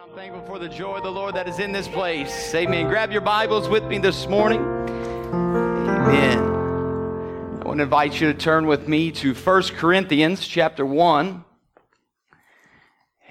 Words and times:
I'm 0.00 0.14
thankful 0.14 0.42
for 0.46 0.60
the 0.60 0.68
joy 0.68 0.98
of 0.98 1.02
the 1.02 1.10
Lord 1.10 1.34
that 1.34 1.48
is 1.48 1.58
in 1.58 1.72
this 1.72 1.88
place. 1.88 2.54
Amen. 2.54 2.86
Grab 2.86 3.10
your 3.10 3.20
Bibles 3.20 3.68
with 3.68 3.82
me 3.84 3.98
this 3.98 4.28
morning. 4.28 4.60
Amen. 4.60 6.38
I 6.38 7.64
want 7.64 7.78
to 7.78 7.82
invite 7.82 8.20
you 8.20 8.32
to 8.32 8.38
turn 8.38 8.68
with 8.68 8.86
me 8.86 9.10
to 9.12 9.34
1 9.34 9.62
Corinthians 9.70 10.46
chapter 10.46 10.86
1. 10.86 11.44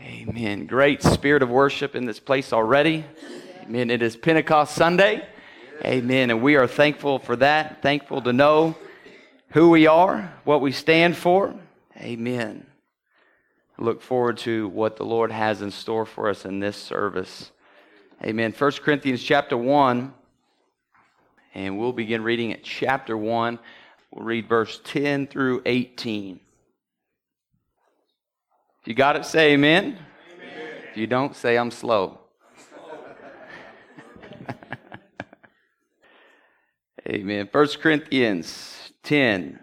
Amen. 0.01 0.65
Great 0.65 1.01
spirit 1.01 1.41
of 1.41 1.49
worship 1.49 1.95
in 1.95 2.03
this 2.03 2.19
place 2.19 2.51
already. 2.51 3.05
Amen. 3.63 3.89
It 3.89 4.01
is 4.01 4.17
Pentecost 4.17 4.75
Sunday. 4.75 5.25
Amen. 5.85 6.31
And 6.31 6.41
we 6.41 6.57
are 6.57 6.67
thankful 6.67 7.19
for 7.19 7.37
that. 7.37 7.81
Thankful 7.81 8.21
to 8.23 8.33
know 8.33 8.75
who 9.51 9.69
we 9.69 9.87
are, 9.87 10.33
what 10.43 10.59
we 10.59 10.73
stand 10.73 11.15
for. 11.15 11.55
Amen 11.95 12.65
look 13.79 14.01
forward 14.01 14.37
to 14.39 14.67
what 14.69 14.97
the 14.97 15.05
Lord 15.05 15.31
has 15.31 15.61
in 15.61 15.71
store 15.71 16.05
for 16.05 16.29
us 16.29 16.45
in 16.45 16.59
this 16.59 16.75
service. 16.75 17.51
Amen. 18.23 18.51
1 18.57 18.71
Corinthians 18.83 19.21
chapter 19.21 19.55
1, 19.55 20.13
and 21.53 21.77
we'll 21.77 21.93
begin 21.93 22.23
reading 22.23 22.51
at 22.53 22.63
chapter 22.63 23.15
1. 23.15 23.59
We'll 24.11 24.25
read 24.25 24.49
verse 24.49 24.81
10 24.83 25.27
through 25.27 25.61
18. 25.65 26.39
If 28.81 28.87
you 28.87 28.95
got 28.95 29.15
it, 29.15 29.25
say 29.25 29.53
amen. 29.53 29.83
amen. 29.83 29.99
If 30.91 30.97
you 30.97 31.05
don't, 31.05 31.35
say 31.35 31.57
I'm 31.57 31.69
slow. 31.69 32.19
amen. 37.07 37.49
1 37.51 37.67
Corinthians 37.79 38.91
10 39.03 39.59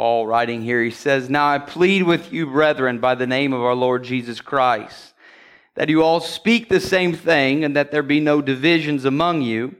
Paul 0.00 0.26
writing 0.26 0.62
here, 0.62 0.82
he 0.82 0.90
says, 0.90 1.28
Now 1.28 1.46
I 1.46 1.58
plead 1.58 2.04
with 2.04 2.32
you, 2.32 2.46
brethren, 2.46 3.00
by 3.00 3.14
the 3.14 3.26
name 3.26 3.52
of 3.52 3.60
our 3.60 3.74
Lord 3.74 4.02
Jesus 4.02 4.40
Christ, 4.40 5.12
that 5.74 5.90
you 5.90 6.02
all 6.02 6.20
speak 6.20 6.70
the 6.70 6.80
same 6.80 7.12
thing, 7.12 7.64
and 7.64 7.76
that 7.76 7.90
there 7.90 8.02
be 8.02 8.18
no 8.18 8.40
divisions 8.40 9.04
among 9.04 9.42
you, 9.42 9.76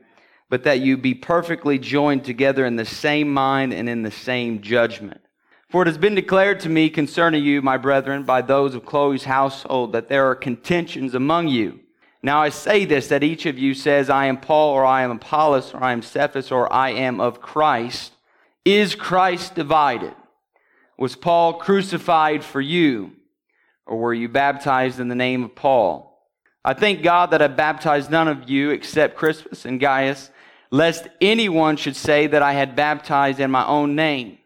but 0.50 0.62
that 0.64 0.80
you 0.80 0.98
be 0.98 1.14
perfectly 1.14 1.78
joined 1.78 2.22
together 2.22 2.66
in 2.66 2.76
the 2.76 2.84
same 2.84 3.32
mind 3.32 3.72
and 3.72 3.88
in 3.88 4.02
the 4.02 4.10
same 4.10 4.60
judgment. 4.60 5.22
For 5.70 5.80
it 5.80 5.86
has 5.86 5.96
been 5.96 6.16
declared 6.16 6.60
to 6.60 6.68
me 6.68 6.90
concerning 6.90 7.42
you, 7.42 7.62
my 7.62 7.78
brethren, 7.78 8.24
by 8.24 8.42
those 8.42 8.74
of 8.74 8.84
Chloe's 8.84 9.24
household, 9.24 9.92
that 9.92 10.10
there 10.10 10.26
are 10.26 10.34
contentions 10.34 11.14
among 11.14 11.48
you. 11.48 11.80
Now 12.22 12.42
I 12.42 12.50
say 12.50 12.84
this, 12.84 13.08
that 13.08 13.24
each 13.24 13.46
of 13.46 13.58
you 13.58 13.72
says, 13.72 14.10
I 14.10 14.26
am 14.26 14.36
Paul, 14.36 14.74
or 14.74 14.84
I 14.84 15.00
am 15.00 15.12
Apollos, 15.12 15.72
or 15.72 15.82
I 15.82 15.92
am 15.92 16.02
Cephas, 16.02 16.52
or 16.52 16.70
I 16.70 16.90
am 16.90 17.22
of 17.22 17.40
Christ. 17.40 18.12
Is 18.64 18.94
Christ 18.94 19.54
divided? 19.54 20.14
Was 20.98 21.16
Paul 21.16 21.54
crucified 21.54 22.44
for 22.44 22.60
you? 22.60 23.12
Or 23.86 23.96
were 23.96 24.14
you 24.14 24.28
baptized 24.28 25.00
in 25.00 25.08
the 25.08 25.14
name 25.14 25.42
of 25.42 25.54
Paul? 25.54 26.10
I 26.64 26.74
thank 26.74 27.02
God 27.02 27.30
that 27.30 27.40
I 27.40 27.48
baptized 27.48 28.10
none 28.10 28.28
of 28.28 28.50
you 28.50 28.70
except 28.70 29.16
Crispus 29.16 29.64
and 29.64 29.80
Gaius, 29.80 30.30
lest 30.70 31.08
anyone 31.20 31.76
should 31.76 31.96
say 31.96 32.26
that 32.26 32.42
I 32.42 32.52
had 32.52 32.76
baptized 32.76 33.40
in 33.40 33.50
my 33.50 33.66
own 33.66 33.96
name. 33.96 34.38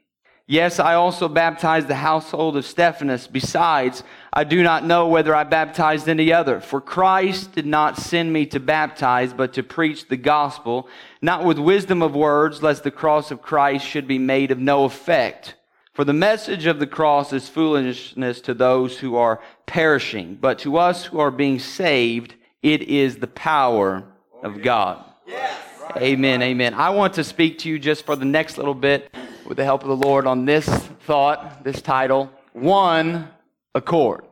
Yes, 0.46 0.78
I 0.78 0.94
also 0.94 1.26
baptized 1.26 1.88
the 1.88 1.94
household 1.94 2.58
of 2.58 2.66
Stephanas. 2.66 3.26
Besides, 3.26 4.04
I 4.30 4.44
do 4.44 4.62
not 4.62 4.84
know 4.84 5.08
whether 5.08 5.34
I 5.34 5.44
baptized 5.44 6.06
any 6.06 6.34
other. 6.34 6.60
For 6.60 6.82
Christ 6.82 7.52
did 7.52 7.64
not 7.64 7.96
send 7.96 8.30
me 8.30 8.44
to 8.46 8.60
baptize, 8.60 9.32
but 9.32 9.54
to 9.54 9.62
preach 9.62 10.08
the 10.08 10.18
gospel, 10.18 10.86
not 11.22 11.44
with 11.44 11.58
wisdom 11.58 12.02
of 12.02 12.14
words, 12.14 12.62
lest 12.62 12.84
the 12.84 12.90
cross 12.90 13.30
of 13.30 13.40
Christ 13.40 13.86
should 13.86 14.06
be 14.06 14.18
made 14.18 14.50
of 14.50 14.58
no 14.58 14.84
effect. 14.84 15.54
For 15.94 16.04
the 16.04 16.12
message 16.12 16.66
of 16.66 16.78
the 16.78 16.86
cross 16.86 17.32
is 17.32 17.48
foolishness 17.48 18.42
to 18.42 18.52
those 18.52 18.98
who 18.98 19.16
are 19.16 19.40
perishing, 19.64 20.36
but 20.38 20.58
to 20.58 20.76
us 20.76 21.06
who 21.06 21.20
are 21.20 21.30
being 21.30 21.58
saved, 21.58 22.34
it 22.62 22.82
is 22.82 23.16
the 23.16 23.28
power 23.28 24.04
of 24.42 24.60
God. 24.60 25.02
Yes. 25.26 25.58
Amen, 25.96 26.42
amen. 26.42 26.74
I 26.74 26.90
want 26.90 27.14
to 27.14 27.24
speak 27.24 27.60
to 27.60 27.70
you 27.70 27.78
just 27.78 28.04
for 28.04 28.16
the 28.16 28.24
next 28.24 28.58
little 28.58 28.74
bit 28.74 29.08
with 29.44 29.56
the 29.56 29.64
help 29.64 29.82
of 29.82 29.88
the 29.88 29.96
Lord 29.96 30.26
on 30.26 30.44
this 30.44 30.66
thought, 30.66 31.64
this 31.64 31.82
title 31.82 32.30
One 32.52 33.28
Accord. 33.74 34.24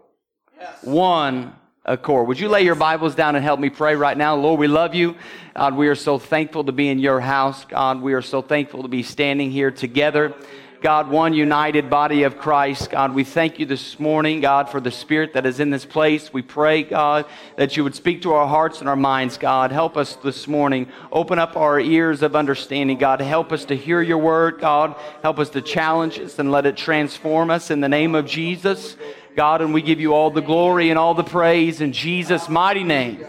Yes. 0.59 0.83
One 0.83 1.55
accord. 1.85 2.29
Would 2.29 2.39
you 2.39 2.49
lay 2.49 2.63
your 2.63 2.75
Bibles 2.75 3.15
down 3.15 3.35
and 3.35 3.45
help 3.45 3.59
me 3.59 3.69
pray 3.69 3.97
right 3.97 4.17
now? 4.17 4.37
Lord, 4.37 4.61
we 4.61 4.69
love 4.69 4.95
you. 4.95 5.17
God, 5.57 5.77
we 5.77 5.89
are 5.89 5.95
so 5.95 6.19
thankful 6.19 6.65
to 6.65 6.73
be 6.73 6.89
in 6.89 6.99
your 6.99 7.21
house. 7.21 7.65
God, 7.65 8.01
we 8.01 8.15
are 8.15 8.23
so 8.23 8.41
thankful 8.41 8.83
to 8.83 8.89
be 8.89 9.03
standing 9.03 9.51
here 9.51 9.71
together. 9.71 10.35
God, 10.83 11.09
one 11.09 11.33
united 11.33 11.89
body 11.89 12.25
of 12.25 12.39
Christ. 12.39 12.91
God, 12.91 13.15
we 13.15 13.23
thank 13.23 13.61
you 13.61 13.67
this 13.67 14.01
morning, 14.01 14.41
God, 14.41 14.69
for 14.69 14.81
the 14.81 14.91
spirit 14.91 15.33
that 15.35 15.47
is 15.47 15.61
in 15.61 15.71
this 15.71 15.85
place. 15.85 16.33
We 16.33 16.43
pray, 16.43 16.83
God, 16.83 17.25
that 17.57 17.77
you 17.77 17.85
would 17.85 17.95
speak 17.95 18.23
to 18.23 18.33
our 18.33 18.49
hearts 18.49 18.81
and 18.81 18.89
our 18.89 18.97
minds, 18.97 19.39
God. 19.39 19.71
Help 19.71 19.97
us 19.97 20.17
this 20.17 20.49
morning. 20.49 20.89
Open 21.13 21.39
up 21.39 21.57
our 21.57 21.79
ears 21.79 22.21
of 22.23 22.35
understanding, 22.35 22.99
God. 22.99 23.21
Help 23.21 23.53
us 23.53 23.65
to 23.67 23.77
hear 23.77 24.03
your 24.03 24.19
word, 24.19 24.61
God. 24.61 24.97
Help 25.23 25.39
us 25.39 25.51
to 25.51 25.63
challenge 25.63 26.19
us 26.19 26.41
and 26.41 26.51
let 26.51 26.67
it 26.67 26.77
transform 26.77 27.49
us 27.49 27.71
in 27.71 27.81
the 27.81 27.89
name 27.89 28.17
of 28.17 28.27
Jesus. 28.27 28.97
God, 29.37 29.63
and 29.63 29.73
we 29.73 29.83
give 29.83 30.01
you 30.01 30.13
all 30.13 30.33
the 30.33 30.43
glory 30.43 30.91
and 30.91 30.99
all 30.99 31.15
the 31.15 31.23
praise 31.23 31.81
in 31.81 31.93
Jesus' 31.93 32.49
mighty 32.49 32.83
name. 32.83 33.25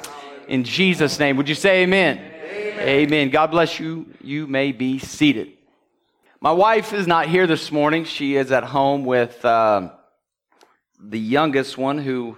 In 0.48 0.64
Jesus' 0.64 1.20
name. 1.20 1.38
Would 1.38 1.48
you 1.48 1.56
say 1.56 1.84
amen? 1.84 2.18
Amen. 2.18 2.80
amen. 2.80 3.30
God 3.30 3.52
bless 3.52 3.80
you. 3.80 4.08
You 4.22 4.48
may 4.48 4.72
be 4.72 4.98
seated. 4.98 5.54
My 6.44 6.52
wife 6.52 6.92
is 6.92 7.08
not 7.08 7.30
here 7.30 7.48
this 7.48 7.72
morning. 7.72 8.04
She 8.04 8.36
is 8.36 8.52
at 8.52 8.66
home 8.66 9.06
with 9.06 9.46
uh, 9.46 9.92
the 11.00 11.18
youngest 11.18 11.78
one 11.78 11.98
who 11.98 12.38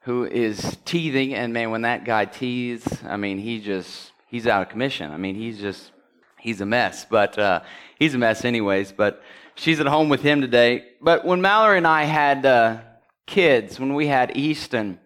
who 0.00 0.24
is 0.24 0.76
teething. 0.84 1.34
And 1.34 1.52
man, 1.52 1.70
when 1.70 1.82
that 1.82 2.04
guy 2.04 2.24
teethes, 2.24 2.84
I 3.06 3.16
mean, 3.16 3.38
he 3.38 3.60
just 3.60 4.10
he's 4.26 4.48
out 4.48 4.62
of 4.62 4.70
commission. 4.70 5.12
I 5.12 5.18
mean, 5.18 5.36
he's 5.36 5.60
just 5.60 5.92
he's 6.36 6.60
a 6.62 6.66
mess. 6.66 7.06
But 7.08 7.38
uh, 7.38 7.60
he's 7.96 8.14
a 8.14 8.18
mess, 8.18 8.44
anyways. 8.44 8.90
But 8.90 9.22
she's 9.54 9.78
at 9.78 9.86
home 9.86 10.08
with 10.08 10.22
him 10.22 10.40
today. 10.40 10.86
But 11.00 11.24
when 11.24 11.40
Mallory 11.40 11.78
and 11.78 11.86
I 11.86 12.02
had 12.02 12.44
uh, 12.44 12.78
kids, 13.24 13.78
when 13.78 13.94
we 13.94 14.08
had 14.08 14.36
Easton, 14.36 14.98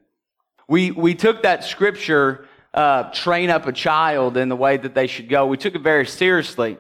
we 0.67 0.91
we 0.91 1.15
took 1.15 1.43
that 1.43 1.65
scripture, 1.65 2.49
uh, 2.73 3.11
train 3.13 3.51
up 3.51 3.67
a 3.67 3.73
child 3.75 4.39
in 4.39 4.49
the 4.49 4.57
way 4.57 4.79
that 4.79 4.95
they 4.95 5.07
should 5.07 5.29
go. 5.29 5.45
We 5.45 5.59
took 5.59 5.75
it 5.75 5.83
very 5.83 6.07
seriously 6.07 6.79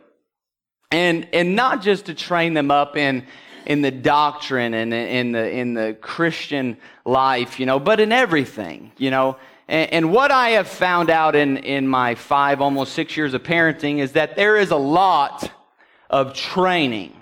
and 0.91 1.29
and 1.33 1.55
not 1.55 1.83
just 1.83 2.07
to 2.07 2.15
train 2.15 2.55
them 2.55 2.71
up 2.71 2.97
in 2.97 3.27
in 3.67 3.83
the 3.83 3.91
doctrine 3.91 4.75
and 4.75 4.95
in 4.95 5.33
the 5.33 5.51
in 5.51 5.75
the 5.75 5.97
Christian 6.01 6.77
life, 7.05 7.61
you 7.61 7.67
know, 7.67 7.79
but 7.79 8.01
in 8.01 8.13
everything, 8.13 8.93
you 8.97 9.11
know. 9.11 9.37
And, 9.69 9.93
and 9.93 10.13
what 10.13 10.31
I 10.31 10.51
have 10.51 10.69
found 10.69 11.11
out 11.11 11.37
in 11.37 11.59
in 11.59 11.87
my 11.87 12.15
five, 12.15 12.61
almost 12.61 12.95
six 12.95 13.17
years 13.17 13.35
of 13.35 13.43
parenting 13.43 13.99
is 13.99 14.13
that 14.13 14.37
there 14.37 14.57
is 14.57 14.71
a 14.71 14.77
lot 14.77 15.51
of 16.09 16.33
training 16.33 17.15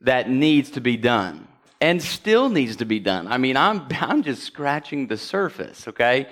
that 0.00 0.30
needs 0.30 0.70
to 0.70 0.80
be 0.80 0.96
done 0.96 1.46
and 1.80 2.02
still 2.02 2.48
needs 2.48 2.76
to 2.76 2.84
be 2.86 2.98
done. 2.98 3.26
I 3.28 3.36
mean, 3.36 3.56
I'm 3.56 3.86
I'm 4.00 4.22
just 4.22 4.44
scratching 4.44 5.08
the 5.08 5.18
surface, 5.18 5.86
okay? 5.88 6.28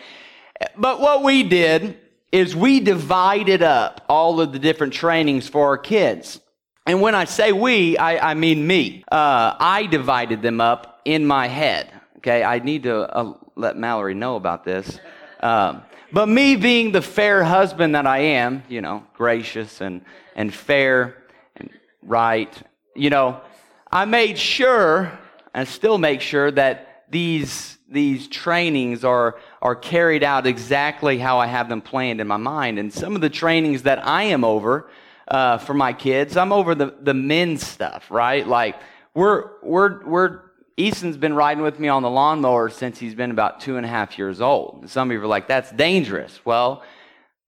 But 0.77 1.01
what 1.01 1.23
we 1.23 1.43
did 1.43 1.99
is 2.33 2.55
we 2.55 2.81
divided 2.81 3.62
up 3.62 4.05
all 4.09 4.41
of 4.41 4.53
the 4.53 4.59
different 4.59 4.93
trainings 4.93 5.49
for 5.49 5.69
our 5.69 5.79
kids. 5.79 6.41
And 6.91 7.01
when 7.01 7.15
I 7.15 7.25
say 7.25 7.53
we, 7.53 7.97
I, 7.99 8.33
I 8.33 8.34
mean 8.34 8.67
me. 8.67 9.05
Uh, 9.12 9.55
I 9.61 9.87
divided 9.87 10.43
them 10.43 10.61
up 10.61 11.01
in 11.05 11.25
my 11.25 11.47
head. 11.47 11.89
Okay, 12.17 12.43
I 12.43 12.59
need 12.59 12.83
to 12.83 13.17
uh, 13.17 13.34
let 13.55 13.77
Mallory 13.77 14.15
know 14.15 14.34
about 14.34 14.65
this. 14.65 14.99
Um, 15.39 15.83
but 16.11 16.27
me 16.27 16.56
being 16.56 16.91
the 16.91 17.00
fair 17.00 17.45
husband 17.45 17.95
that 17.95 18.09
I 18.09 18.19
am, 18.19 18.65
you 18.69 18.81
know, 18.81 19.06
gracious 19.15 19.81
and, 19.81 20.05
and 20.34 20.53
fair 20.53 21.17
and 21.55 21.71
right, 22.03 22.53
you 22.97 23.09
know, 23.09 23.41
I 23.93 24.05
made 24.05 24.37
sure, 24.37 25.17
and 25.55 25.69
still 25.69 25.97
make 25.97 26.21
sure, 26.21 26.50
that 26.50 27.05
these, 27.09 27.79
these 27.89 28.27
trainings 28.27 29.05
are, 29.05 29.39
are 29.62 29.77
carried 29.77 30.25
out 30.25 30.45
exactly 30.45 31.21
how 31.21 31.39
I 31.39 31.47
have 31.47 31.69
them 31.69 31.82
planned 31.82 32.20
in 32.20 32.26
my 32.26 32.37
mind. 32.37 32.81
And 32.81 32.93
some 32.93 33.14
of 33.14 33.20
the 33.20 33.31
trainings 33.31 33.85
that 33.85 34.05
I 34.05 34.25
am 34.25 34.43
over, 34.43 34.91
uh, 35.31 35.59
for 35.59 35.75
my 35.75 35.93
kids. 35.93 36.37
I'm 36.37 36.53
over 36.53 36.75
the, 36.75 36.94
the 37.00 37.15
men's 37.15 37.67
stuff, 37.67 38.11
right? 38.11 38.47
Like 38.47 38.77
we're, 39.15 39.50
we're, 39.62 40.05
we're, 40.06 40.41
Easton's 40.77 41.17
been 41.17 41.35
riding 41.35 41.62
with 41.62 41.79
me 41.79 41.88
on 41.88 42.03
the 42.03 42.11
lawnmower 42.11 42.69
since 42.71 42.99
he's 42.99 43.15
been 43.15 43.31
about 43.31 43.61
two 43.61 43.77
and 43.77 43.85
a 43.85 43.88
half 43.88 44.19
years 44.19 44.41
old. 44.41 44.88
Some 44.88 45.11
of 45.11 45.15
you 45.15 45.23
are 45.23 45.27
like, 45.27 45.47
that's 45.47 45.71
dangerous. 45.73 46.41
Well, 46.44 46.82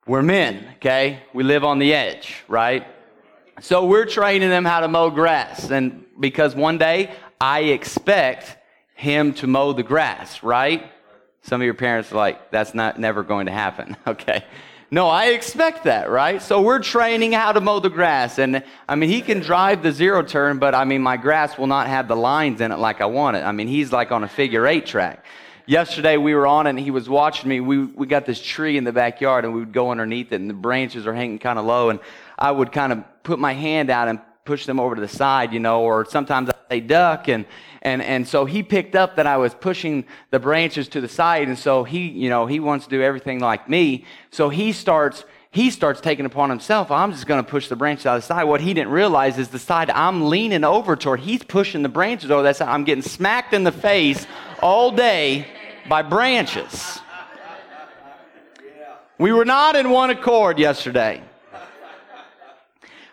we're 0.06 0.22
men, 0.22 0.66
okay? 0.76 1.22
We 1.32 1.42
live 1.42 1.64
on 1.64 1.78
the 1.78 1.94
edge, 1.94 2.42
right? 2.48 2.86
So 3.60 3.86
we're 3.86 4.06
training 4.06 4.50
them 4.50 4.64
how 4.64 4.80
to 4.80 4.88
mow 4.88 5.10
grass. 5.10 5.70
And 5.70 6.04
because 6.18 6.54
one 6.54 6.78
day 6.78 7.14
I 7.40 7.60
expect 7.60 8.56
him 8.94 9.34
to 9.34 9.46
mow 9.46 9.72
the 9.72 9.82
grass, 9.82 10.42
right? 10.42 10.90
Some 11.42 11.60
of 11.60 11.64
your 11.64 11.74
parents 11.74 12.12
are 12.12 12.16
like, 12.16 12.50
that's 12.50 12.74
not 12.74 12.98
never 13.00 13.22
going 13.22 13.46
to 13.46 13.52
happen, 13.52 13.96
okay? 14.06 14.44
No, 14.92 15.08
I 15.08 15.28
expect 15.28 15.84
that, 15.84 16.10
right? 16.10 16.42
So 16.42 16.60
we're 16.60 16.78
training 16.78 17.32
how 17.32 17.52
to 17.52 17.62
mow 17.62 17.80
the 17.80 17.88
grass. 17.88 18.38
And 18.38 18.62
I 18.86 18.94
mean, 18.94 19.08
he 19.08 19.22
can 19.22 19.40
drive 19.40 19.82
the 19.82 19.90
zero 19.90 20.22
turn, 20.22 20.58
but 20.58 20.74
I 20.74 20.84
mean, 20.84 21.00
my 21.00 21.16
grass 21.16 21.56
will 21.56 21.66
not 21.66 21.86
have 21.86 22.08
the 22.08 22.14
lines 22.14 22.60
in 22.60 22.70
it 22.72 22.78
like 22.78 23.00
I 23.00 23.06
want 23.06 23.38
it. 23.38 23.40
I 23.40 23.52
mean, 23.52 23.68
he's 23.68 23.90
like 23.90 24.12
on 24.12 24.22
a 24.22 24.28
figure 24.28 24.66
eight 24.66 24.84
track. 24.84 25.24
yesterday 25.64 26.18
we 26.18 26.34
were 26.34 26.46
on 26.46 26.66
it 26.66 26.70
and 26.70 26.78
he 26.78 26.90
was 26.90 27.08
watching 27.08 27.48
me. 27.48 27.60
We, 27.60 27.86
we 27.86 28.06
got 28.06 28.26
this 28.26 28.38
tree 28.38 28.76
in 28.76 28.84
the 28.84 28.92
backyard 28.92 29.46
and 29.46 29.54
we 29.54 29.60
would 29.60 29.72
go 29.72 29.90
underneath 29.90 30.30
it 30.30 30.42
and 30.42 30.50
the 30.50 30.54
branches 30.54 31.06
are 31.06 31.14
hanging 31.14 31.38
kind 31.38 31.58
of 31.58 31.64
low 31.64 31.88
and 31.88 31.98
I 32.38 32.50
would 32.50 32.70
kind 32.70 32.92
of 32.92 33.02
put 33.22 33.38
my 33.38 33.54
hand 33.54 33.88
out 33.88 34.08
and 34.08 34.20
push 34.44 34.66
them 34.66 34.80
over 34.80 34.94
to 34.94 35.00
the 35.00 35.08
side, 35.08 35.52
you 35.52 35.60
know, 35.60 35.82
or 35.82 36.04
sometimes 36.04 36.50
I 36.50 36.54
say 36.68 36.80
duck 36.80 37.28
and, 37.28 37.46
and, 37.82 38.02
and 38.02 38.26
so 38.26 38.44
he 38.44 38.62
picked 38.62 38.96
up 38.96 39.16
that 39.16 39.26
I 39.26 39.36
was 39.36 39.54
pushing 39.54 40.04
the 40.30 40.40
branches 40.40 40.88
to 40.88 41.00
the 41.00 41.08
side 41.08 41.48
and 41.48 41.58
so 41.58 41.84
he, 41.84 42.08
you 42.08 42.28
know, 42.28 42.46
he 42.46 42.58
wants 42.58 42.86
to 42.86 42.90
do 42.90 43.02
everything 43.02 43.38
like 43.38 43.68
me. 43.68 44.04
So 44.30 44.48
he 44.48 44.72
starts, 44.72 45.24
he 45.50 45.70
starts 45.70 46.00
taking 46.00 46.26
upon 46.26 46.50
himself, 46.50 46.90
I'm 46.90 47.12
just 47.12 47.26
going 47.26 47.42
to 47.42 47.48
push 47.48 47.68
the 47.68 47.76
branches 47.76 48.06
out 48.06 48.16
of 48.16 48.22
the 48.22 48.26
side. 48.26 48.44
What 48.44 48.60
he 48.60 48.74
didn't 48.74 48.90
realize 48.90 49.38
is 49.38 49.48
the 49.48 49.58
side 49.60 49.90
I'm 49.90 50.28
leaning 50.28 50.64
over 50.64 50.96
toward, 50.96 51.20
he's 51.20 51.42
pushing 51.44 51.82
the 51.82 51.88
branches 51.88 52.30
over 52.30 52.42
that 52.42 52.56
side. 52.56 52.68
I'm 52.68 52.84
getting 52.84 53.02
smacked 53.02 53.54
in 53.54 53.62
the 53.62 53.72
face 53.72 54.26
all 54.60 54.90
day 54.90 55.46
by 55.88 56.02
branches. 56.02 57.00
We 59.18 59.32
were 59.32 59.44
not 59.44 59.76
in 59.76 59.90
one 59.90 60.10
accord 60.10 60.58
yesterday. 60.58 61.22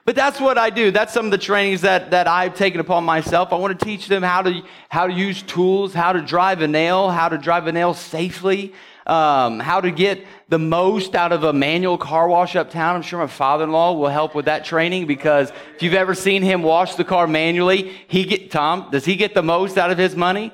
But 0.09 0.15
that's 0.15 0.41
what 0.41 0.57
I 0.57 0.71
do. 0.71 0.89
That's 0.89 1.13
some 1.13 1.25
of 1.25 1.31
the 1.31 1.37
trainings 1.37 1.81
that, 1.81 2.09
that 2.09 2.27
I've 2.27 2.55
taken 2.55 2.79
upon 2.79 3.03
myself. 3.03 3.53
I 3.53 3.57
want 3.57 3.77
to 3.77 3.85
teach 3.85 4.07
them 4.07 4.23
how 4.23 4.41
to, 4.41 4.63
how 4.89 5.05
to 5.05 5.13
use 5.13 5.43
tools, 5.43 5.93
how 5.93 6.13
to 6.13 6.21
drive 6.23 6.63
a 6.63 6.67
nail, 6.67 7.11
how 7.11 7.29
to 7.29 7.37
drive 7.37 7.67
a 7.67 7.71
nail 7.71 7.93
safely, 7.93 8.73
um, 9.05 9.59
how 9.59 9.79
to 9.79 9.91
get 9.91 10.25
the 10.47 10.57
most 10.57 11.13
out 11.13 11.31
of 11.31 11.43
a 11.43 11.53
manual 11.53 11.95
car 11.95 12.27
wash 12.27 12.55
uptown. 12.55 12.95
I'm 12.95 13.03
sure 13.03 13.19
my 13.19 13.27
father-in-law 13.27 13.99
will 13.99 14.09
help 14.09 14.33
with 14.33 14.45
that 14.45 14.65
training 14.65 15.05
because 15.05 15.51
if 15.75 15.83
you've 15.83 15.93
ever 15.93 16.15
seen 16.15 16.41
him 16.41 16.63
wash 16.63 16.95
the 16.95 17.05
car 17.05 17.27
manually, 17.27 17.95
he 18.07 18.25
get 18.25 18.49
Tom. 18.49 18.89
Does 18.89 19.05
he 19.05 19.15
get 19.15 19.35
the 19.35 19.43
most 19.43 19.77
out 19.77 19.91
of 19.91 19.99
his 19.99 20.15
money? 20.15 20.51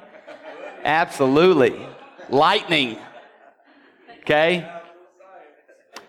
Absolutely, 0.83 1.79
lightning. 2.29 2.97
Okay. 4.19 4.69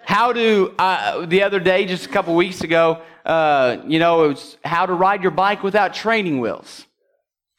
How 0.06 0.32
to 0.32 0.73
uh, 0.79 1.26
the 1.26 1.43
other 1.43 1.58
day, 1.58 1.85
just 1.85 2.06
a 2.06 2.08
couple 2.08 2.37
weeks 2.37 2.61
ago, 2.61 3.03
uh, 3.25 3.79
you 3.88 3.99
know, 3.99 4.23
it 4.23 4.29
was 4.29 4.56
how 4.64 4.87
to 4.87 4.93
ride 4.93 5.20
your 5.20 5.32
bike 5.32 5.64
without 5.64 5.94
training 5.94 6.38
wheels. 6.38 6.87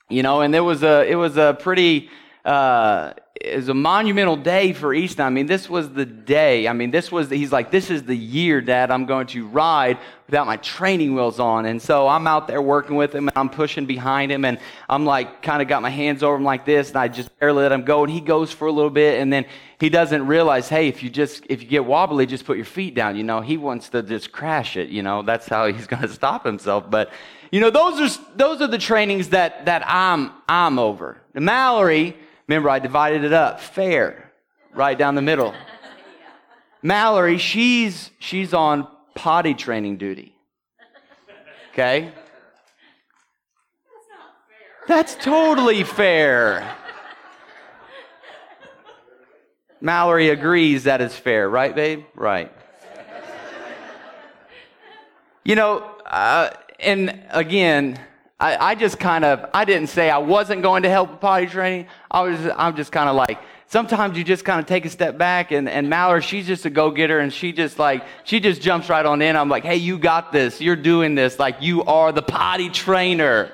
You 0.09 0.23
know, 0.23 0.39
and 0.39 0.53
there 0.53 0.63
was 0.63 0.81
a 0.81 1.05
it 1.05 1.15
was 1.15 1.35
a 1.35 1.57
pretty 1.59 2.09
uh, 2.47 3.13
is 3.41 3.67
a 3.67 3.73
monumental 3.73 4.37
day 4.37 4.71
for 4.71 4.93
Easton. 4.93 5.25
I 5.25 5.29
mean, 5.29 5.47
this 5.47 5.69
was 5.69 5.91
the 5.91 6.05
day. 6.05 6.67
I 6.67 6.73
mean, 6.73 6.91
this 6.91 7.11
was, 7.11 7.27
the, 7.27 7.35
he's 7.35 7.51
like, 7.51 7.71
this 7.71 7.91
is 7.91 8.03
the 8.03 8.15
year, 8.15 8.61
Dad, 8.61 8.89
I'm 8.89 9.05
going 9.05 9.27
to 9.27 9.45
ride 9.45 9.97
without 10.27 10.47
my 10.47 10.55
training 10.57 11.13
wheels 11.13 11.39
on. 11.39 11.65
And 11.65 11.81
so 11.81 12.07
I'm 12.07 12.25
out 12.25 12.47
there 12.47 12.61
working 12.61 12.95
with 12.95 13.13
him 13.13 13.27
and 13.27 13.37
I'm 13.37 13.49
pushing 13.49 13.85
behind 13.85 14.31
him 14.31 14.45
and 14.45 14.59
I'm 14.89 15.05
like, 15.05 15.41
kind 15.41 15.61
of 15.61 15.67
got 15.67 15.81
my 15.81 15.89
hands 15.89 16.23
over 16.23 16.37
him 16.37 16.45
like 16.45 16.65
this 16.65 16.89
and 16.89 16.97
I 16.97 17.09
just 17.09 17.37
barely 17.37 17.63
let 17.63 17.73
him 17.73 17.83
go. 17.83 18.03
And 18.03 18.11
he 18.11 18.21
goes 18.21 18.51
for 18.51 18.67
a 18.67 18.71
little 18.71 18.89
bit 18.89 19.19
and 19.19 19.31
then 19.31 19.45
he 19.79 19.89
doesn't 19.89 20.25
realize, 20.25 20.69
hey, 20.69 20.87
if 20.87 21.03
you 21.03 21.09
just, 21.09 21.45
if 21.49 21.61
you 21.61 21.67
get 21.67 21.85
wobbly, 21.85 22.25
just 22.25 22.45
put 22.45 22.55
your 22.55 22.65
feet 22.65 22.95
down. 22.95 23.17
You 23.17 23.23
know, 23.23 23.41
he 23.41 23.57
wants 23.57 23.89
to 23.89 24.01
just 24.01 24.31
crash 24.31 24.77
it. 24.77 24.87
You 24.87 25.03
know, 25.03 25.21
that's 25.21 25.47
how 25.47 25.67
he's 25.67 25.85
going 25.87 26.01
to 26.01 26.09
stop 26.09 26.45
himself. 26.45 26.89
But, 26.89 27.11
you 27.51 27.59
know, 27.59 27.69
those 27.69 27.99
are, 27.99 28.21
those 28.35 28.61
are 28.61 28.67
the 28.67 28.77
trainings 28.77 29.29
that, 29.29 29.65
that 29.65 29.83
I'm, 29.85 30.31
I'm 30.47 30.79
over. 30.79 31.21
Mallory, 31.33 32.15
Remember, 32.47 32.69
I 32.69 32.79
divided 32.79 33.23
it 33.23 33.33
up 33.33 33.59
fair, 33.59 34.31
right 34.73 34.97
down 34.97 35.15
the 35.15 35.21
middle. 35.21 35.53
Mallory, 36.81 37.37
she's, 37.37 38.11
she's 38.19 38.53
on 38.53 38.87
potty 39.15 39.53
training 39.53 39.97
duty. 39.97 40.33
Okay? 41.73 42.01
That's 42.01 42.15
not 44.09 44.47
fair. 44.47 44.87
That's 44.87 45.15
totally 45.15 45.83
fair. 45.83 46.75
Mallory 49.81 50.29
agrees 50.29 50.85
that 50.85 51.01
is 51.01 51.15
fair, 51.15 51.49
right, 51.49 51.75
babe? 51.75 52.03
Right. 52.15 52.51
You 55.43 55.55
know, 55.55 55.79
uh, 56.05 56.49
and 56.79 57.23
again, 57.29 57.99
I, 58.39 58.71
I 58.71 58.75
just 58.75 58.99
kind 58.99 59.25
of, 59.25 59.49
I 59.53 59.65
didn't 59.65 59.87
say 59.87 60.11
I 60.11 60.19
wasn't 60.19 60.61
going 60.61 60.83
to 60.83 60.89
help 60.89 61.09
with 61.09 61.19
potty 61.19 61.47
training. 61.47 61.87
I 62.11 62.21
was, 62.21 62.39
I'm 62.55 62.75
just 62.75 62.91
kind 62.91 63.09
of 63.09 63.15
like, 63.15 63.39
sometimes 63.65 64.15
you 64.15 64.23
just 64.23 64.45
kind 64.45 64.59
of 64.59 64.67
take 64.67 64.85
a 64.85 64.89
step 64.89 65.17
back 65.17 65.51
and, 65.51 65.67
and 65.67 65.89
Mallory, 65.89 66.21
she's 66.21 66.45
just 66.45 66.63
a 66.65 66.69
go-getter 66.69 67.17
and 67.17 67.33
she 67.33 67.51
just 67.51 67.79
like, 67.79 68.03
she 68.25 68.39
just 68.39 68.61
jumps 68.61 68.89
right 68.89 69.05
on 69.05 69.23
in. 69.23 69.35
I'm 69.35 69.49
like, 69.49 69.63
hey, 69.63 69.77
you 69.77 69.97
got 69.97 70.31
this. 70.31 70.61
You're 70.61 70.75
doing 70.75 71.15
this. 71.15 71.39
Like 71.39 71.61
you 71.61 71.83
are 71.85 72.11
the 72.11 72.21
potty 72.21 72.69
trainer. 72.69 73.51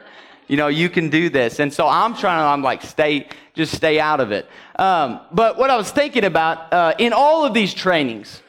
You 0.50 0.58
know, 0.58 0.68
you 0.68 0.90
can 0.90 1.10
do 1.10 1.30
this. 1.30 1.60
And 1.60 1.74
so 1.74 1.88
I'm 1.88 2.14
trying 2.14 2.44
to, 2.44 2.46
I'm 2.46 2.62
like, 2.62 2.82
stay, 2.82 3.30
just 3.54 3.74
stay 3.74 4.02
out 4.02 4.20
of 4.20 4.34
it. 4.34 4.46
Um, 4.78 5.22
but 5.32 5.58
what 5.58 5.70
I 5.70 5.78
was 5.78 5.92
thinking 5.92 6.26
about, 6.26 6.74
uh, 6.74 6.94
in 7.00 7.14
all 7.14 7.46
of 7.46 7.54
these 7.54 7.74
trainings, 7.74 8.42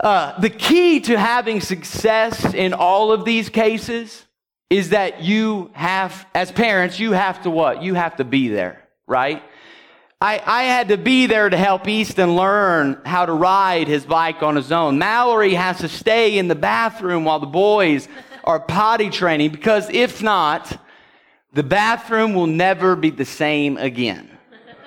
uh, 0.00 0.40
the 0.40 0.48
key 0.48 1.00
to 1.00 1.18
having 1.18 1.60
success 1.60 2.54
in 2.54 2.72
all 2.72 3.12
of 3.12 3.26
these 3.26 3.50
cases 3.50 4.24
is 4.74 4.88
that 4.88 5.22
you 5.22 5.70
have, 5.72 6.26
as 6.34 6.50
parents, 6.50 6.98
you 6.98 7.12
have 7.12 7.40
to 7.42 7.50
what? 7.50 7.80
You 7.80 7.94
have 7.94 8.16
to 8.16 8.24
be 8.24 8.48
there, 8.48 8.82
right? 9.06 9.40
I, 10.20 10.42
I 10.44 10.62
had 10.64 10.88
to 10.88 10.96
be 10.96 11.26
there 11.26 11.48
to 11.48 11.56
help 11.56 11.86
Easton 11.86 12.34
learn 12.34 13.00
how 13.06 13.24
to 13.24 13.32
ride 13.32 13.86
his 13.86 14.04
bike 14.04 14.42
on 14.42 14.56
his 14.56 14.72
own. 14.72 14.98
Mallory 14.98 15.54
has 15.54 15.78
to 15.78 15.88
stay 15.88 16.38
in 16.38 16.48
the 16.48 16.56
bathroom 16.56 17.24
while 17.24 17.38
the 17.38 17.46
boys 17.46 18.08
are 18.42 18.58
potty 18.58 19.10
training 19.10 19.52
because 19.52 19.88
if 19.90 20.20
not, 20.24 20.76
the 21.52 21.62
bathroom 21.62 22.34
will 22.34 22.48
never 22.48 22.96
be 22.96 23.10
the 23.10 23.24
same 23.24 23.76
again. 23.76 24.28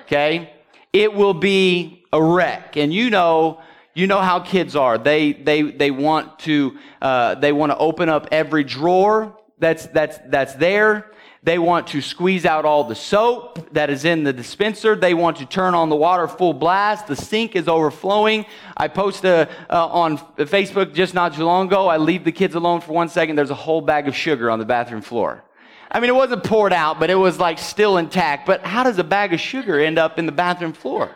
Okay? 0.02 0.52
It 0.92 1.14
will 1.14 1.32
be 1.32 2.04
a 2.12 2.22
wreck. 2.22 2.76
And 2.76 2.92
you 2.92 3.08
know, 3.08 3.62
you 3.94 4.06
know 4.06 4.20
how 4.20 4.40
kids 4.40 4.76
are. 4.76 4.98
They, 4.98 5.32
they, 5.32 5.62
they 5.62 5.90
want 5.90 6.40
to, 6.40 6.76
uh, 7.00 7.36
they 7.36 7.52
want 7.52 7.72
to 7.72 7.78
open 7.78 8.10
up 8.10 8.28
every 8.30 8.64
drawer 8.64 9.34
that's, 9.58 9.86
that's, 9.86 10.18
that's 10.26 10.54
there. 10.54 11.10
They 11.42 11.58
want 11.58 11.86
to 11.88 12.00
squeeze 12.00 12.44
out 12.44 12.64
all 12.64 12.84
the 12.84 12.94
soap 12.94 13.72
that 13.72 13.90
is 13.90 14.04
in 14.04 14.24
the 14.24 14.32
dispenser. 14.32 14.96
They 14.96 15.14
want 15.14 15.36
to 15.36 15.46
turn 15.46 15.74
on 15.74 15.88
the 15.88 15.96
water 15.96 16.26
full 16.26 16.52
blast. 16.52 17.06
The 17.06 17.14
sink 17.16 17.54
is 17.54 17.68
overflowing. 17.68 18.44
I 18.76 18.88
posted 18.88 19.48
uh, 19.70 19.86
on 19.86 20.18
Facebook 20.36 20.94
just 20.94 21.14
not 21.14 21.34
too 21.34 21.44
long 21.44 21.68
ago. 21.68 21.86
I 21.86 21.96
leave 21.96 22.24
the 22.24 22.32
kids 22.32 22.54
alone 22.56 22.80
for 22.80 22.92
one 22.92 23.08
second. 23.08 23.36
There's 23.36 23.50
a 23.50 23.54
whole 23.54 23.80
bag 23.80 24.08
of 24.08 24.16
sugar 24.16 24.50
on 24.50 24.58
the 24.58 24.64
bathroom 24.64 25.00
floor. 25.00 25.44
I 25.90 26.00
mean, 26.00 26.10
it 26.10 26.14
wasn't 26.14 26.44
poured 26.44 26.72
out, 26.72 27.00
but 27.00 27.08
it 27.08 27.14
was 27.14 27.38
like 27.38 27.58
still 27.58 27.98
intact. 27.98 28.44
But 28.44 28.62
how 28.62 28.82
does 28.82 28.98
a 28.98 29.04
bag 29.04 29.32
of 29.32 29.40
sugar 29.40 29.78
end 29.78 29.98
up 29.98 30.18
in 30.18 30.26
the 30.26 30.32
bathroom 30.32 30.72
floor? 30.72 31.14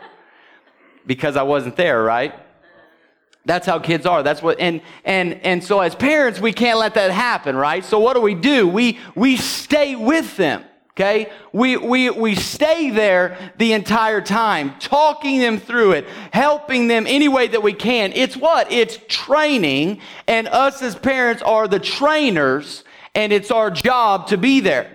Because 1.05 1.35
I 1.35 1.43
wasn't 1.43 1.75
there, 1.75 2.01
right? 2.01 2.33
That's 3.45 3.65
how 3.65 3.79
kids 3.79 4.05
are. 4.05 4.23
That's 4.23 4.41
what, 4.41 4.59
and, 4.59 4.81
and, 5.03 5.33
and 5.45 5.63
so 5.63 5.81
as 5.81 5.95
parents, 5.95 6.39
we 6.39 6.53
can't 6.53 6.79
let 6.79 6.93
that 6.93 7.11
happen, 7.11 7.55
right? 7.55 7.83
So 7.83 7.99
what 7.99 8.13
do 8.13 8.21
we 8.21 8.35
do? 8.35 8.67
We, 8.67 8.99
we 9.15 9.35
stay 9.37 9.95
with 9.95 10.37
them. 10.37 10.63
Okay? 10.91 11.31
We, 11.51 11.75
we, 11.75 12.11
we 12.11 12.35
stay 12.35 12.91
there 12.91 13.51
the 13.57 13.73
entire 13.73 14.21
time, 14.21 14.75
talking 14.79 15.39
them 15.39 15.57
through 15.57 15.93
it, 15.93 16.07
helping 16.31 16.87
them 16.87 17.05
any 17.07 17.27
way 17.27 17.47
that 17.47 17.63
we 17.63 17.73
can. 17.73 18.13
It's 18.13 18.37
what? 18.37 18.71
It's 18.71 18.99
training, 19.07 20.01
and 20.27 20.47
us 20.47 20.83
as 20.83 20.95
parents 20.95 21.41
are 21.41 21.67
the 21.67 21.79
trainers, 21.79 22.83
and 23.15 23.33
it's 23.33 23.49
our 23.49 23.71
job 23.71 24.27
to 24.27 24.37
be 24.37 24.59
there. 24.59 24.92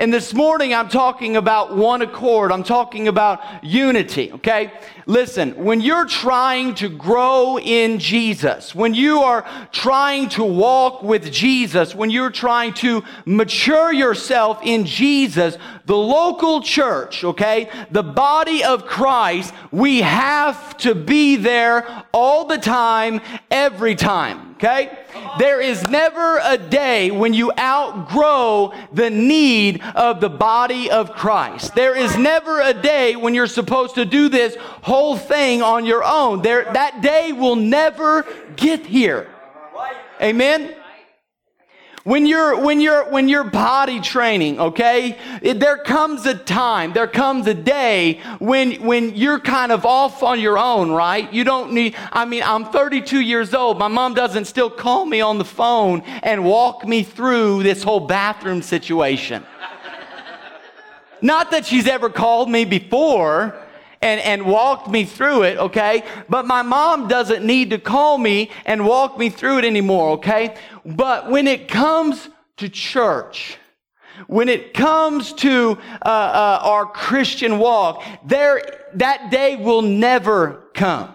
And 0.00 0.10
this 0.10 0.32
morning 0.32 0.72
I'm 0.72 0.88
talking 0.88 1.36
about 1.36 1.76
one 1.76 2.00
accord. 2.00 2.52
I'm 2.52 2.62
talking 2.64 3.06
about 3.06 3.62
unity, 3.62 4.32
okay? 4.32 4.72
Listen, 5.04 5.52
when 5.62 5.82
you're 5.82 6.06
trying 6.06 6.74
to 6.76 6.88
grow 6.88 7.58
in 7.58 7.98
Jesus, 7.98 8.74
when 8.74 8.94
you 8.94 9.18
are 9.18 9.46
trying 9.72 10.30
to 10.30 10.42
walk 10.42 11.02
with 11.02 11.30
Jesus, 11.30 11.94
when 11.94 12.08
you're 12.08 12.30
trying 12.30 12.72
to 12.74 13.04
mature 13.26 13.92
yourself 13.92 14.60
in 14.62 14.86
Jesus, 14.86 15.58
the 15.84 15.98
local 15.98 16.62
church, 16.62 17.22
okay, 17.22 17.68
the 17.90 18.02
body 18.02 18.64
of 18.64 18.86
Christ, 18.86 19.52
we 19.70 20.00
have 20.00 20.78
to 20.78 20.94
be 20.94 21.36
there 21.36 22.04
all 22.14 22.46
the 22.46 22.56
time, 22.56 23.20
every 23.50 23.96
time. 23.96 24.50
Okay? 24.52 24.96
There 25.38 25.60
is 25.60 25.82
never 25.88 26.40
a 26.42 26.58
day 26.58 27.10
when 27.10 27.34
you 27.34 27.52
outgrow 27.58 28.72
the 28.92 29.10
need 29.10 29.82
of 29.82 30.20
the 30.20 30.28
body 30.28 30.90
of 30.90 31.12
Christ. 31.12 31.74
There 31.74 31.96
is 31.96 32.16
never 32.16 32.60
a 32.60 32.74
day 32.74 33.16
when 33.16 33.34
you're 33.34 33.46
supposed 33.46 33.94
to 33.96 34.04
do 34.04 34.28
this 34.28 34.56
whole 34.82 35.16
thing 35.16 35.62
on 35.62 35.86
your 35.86 36.04
own. 36.04 36.42
There, 36.42 36.64
that 36.72 37.00
day 37.00 37.32
will 37.32 37.56
never 37.56 38.26
get 38.56 38.86
here. 38.86 39.28
Amen? 40.20 40.74
When 42.04 42.24
you're, 42.24 42.58
when 42.58 42.80
you're, 42.80 43.10
when 43.10 43.28
you're 43.28 43.44
body 43.44 44.00
training, 44.00 44.58
okay, 44.58 45.18
it, 45.42 45.60
there 45.60 45.76
comes 45.76 46.24
a 46.24 46.34
time, 46.34 46.94
there 46.94 47.06
comes 47.06 47.46
a 47.46 47.52
day 47.52 48.20
when, 48.38 48.82
when 48.82 49.14
you're 49.16 49.38
kind 49.38 49.70
of 49.70 49.84
off 49.84 50.22
on 50.22 50.40
your 50.40 50.56
own, 50.56 50.90
right? 50.92 51.30
You 51.30 51.44
don't 51.44 51.72
need, 51.72 51.94
I 52.10 52.24
mean, 52.24 52.42
I'm 52.42 52.64
32 52.64 53.20
years 53.20 53.52
old. 53.52 53.78
My 53.78 53.88
mom 53.88 54.14
doesn't 54.14 54.46
still 54.46 54.70
call 54.70 55.04
me 55.04 55.20
on 55.20 55.36
the 55.36 55.44
phone 55.44 56.00
and 56.22 56.42
walk 56.42 56.86
me 56.86 57.02
through 57.02 57.64
this 57.64 57.82
whole 57.82 58.00
bathroom 58.00 58.62
situation. 58.62 59.44
Not 61.20 61.50
that 61.50 61.66
she's 61.66 61.86
ever 61.86 62.08
called 62.08 62.50
me 62.50 62.64
before. 62.64 63.59
And, 64.02 64.20
and 64.20 64.46
walked 64.46 64.88
me 64.88 65.04
through 65.04 65.42
it, 65.42 65.58
okay? 65.58 66.04
But 66.28 66.46
my 66.46 66.62
mom 66.62 67.08
doesn't 67.08 67.44
need 67.44 67.70
to 67.70 67.78
call 67.78 68.18
me 68.18 68.50
and 68.64 68.86
walk 68.86 69.18
me 69.18 69.30
through 69.30 69.58
it 69.58 69.64
anymore, 69.64 70.10
okay? 70.12 70.56
But 70.84 71.30
when 71.30 71.46
it 71.46 71.68
comes 71.68 72.28
to 72.56 72.68
church, 72.68 73.58
when 74.26 74.48
it 74.48 74.74
comes 74.74 75.32
to 75.34 75.78
uh, 76.04 76.08
uh, 76.08 76.60
our 76.62 76.86
Christian 76.86 77.58
walk, 77.58 78.02
there 78.24 78.62
that 78.94 79.30
day 79.30 79.56
will 79.56 79.82
never 79.82 80.64
come. 80.74 81.14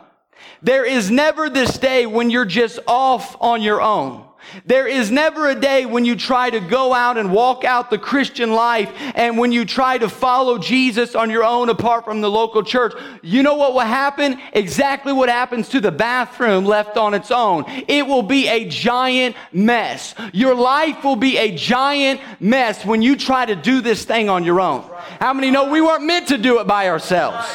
There 0.61 0.85
is 0.85 1.11
never 1.11 1.49
this 1.49 1.77
day 1.77 2.05
when 2.05 2.29
you're 2.29 2.45
just 2.45 2.79
off 2.87 3.35
on 3.39 3.61
your 3.61 3.81
own. 3.81 4.25
There 4.65 4.87
is 4.87 5.11
never 5.11 5.49
a 5.49 5.55
day 5.55 5.85
when 5.85 6.05
you 6.05 6.15
try 6.15 6.49
to 6.49 6.59
go 6.59 6.93
out 6.93 7.17
and 7.17 7.31
walk 7.31 7.63
out 7.63 7.89
the 7.89 7.97
Christian 7.97 8.51
life 8.51 8.91
and 9.15 9.37
when 9.37 9.51
you 9.51 9.65
try 9.65 9.97
to 9.97 10.09
follow 10.09 10.57
Jesus 10.57 11.15
on 11.15 11.29
your 11.29 11.43
own 11.43 11.69
apart 11.69 12.05
from 12.05 12.21
the 12.21 12.29
local 12.29 12.63
church. 12.63 12.93
You 13.21 13.43
know 13.43 13.55
what 13.55 13.73
will 13.73 13.81
happen? 13.81 14.39
Exactly 14.53 15.13
what 15.13 15.29
happens 15.29 15.69
to 15.69 15.79
the 15.79 15.91
bathroom 15.91 16.65
left 16.65 16.97
on 16.97 17.13
its 17.13 17.31
own. 17.31 17.65
It 17.87 18.07
will 18.07 18.23
be 18.23 18.47
a 18.47 18.67
giant 18.67 19.35
mess. 19.51 20.15
Your 20.33 20.55
life 20.55 21.03
will 21.03 21.15
be 21.15 21.37
a 21.37 21.55
giant 21.55 22.21
mess 22.39 22.85
when 22.85 23.01
you 23.01 23.15
try 23.15 23.45
to 23.45 23.55
do 23.55 23.81
this 23.81 24.05
thing 24.05 24.29
on 24.29 24.43
your 24.43 24.61
own. 24.61 24.89
How 25.19 25.33
many 25.33 25.51
know 25.51 25.69
we 25.69 25.81
weren't 25.81 26.03
meant 26.03 26.29
to 26.29 26.37
do 26.37 26.59
it 26.59 26.67
by 26.67 26.89
ourselves? 26.89 27.47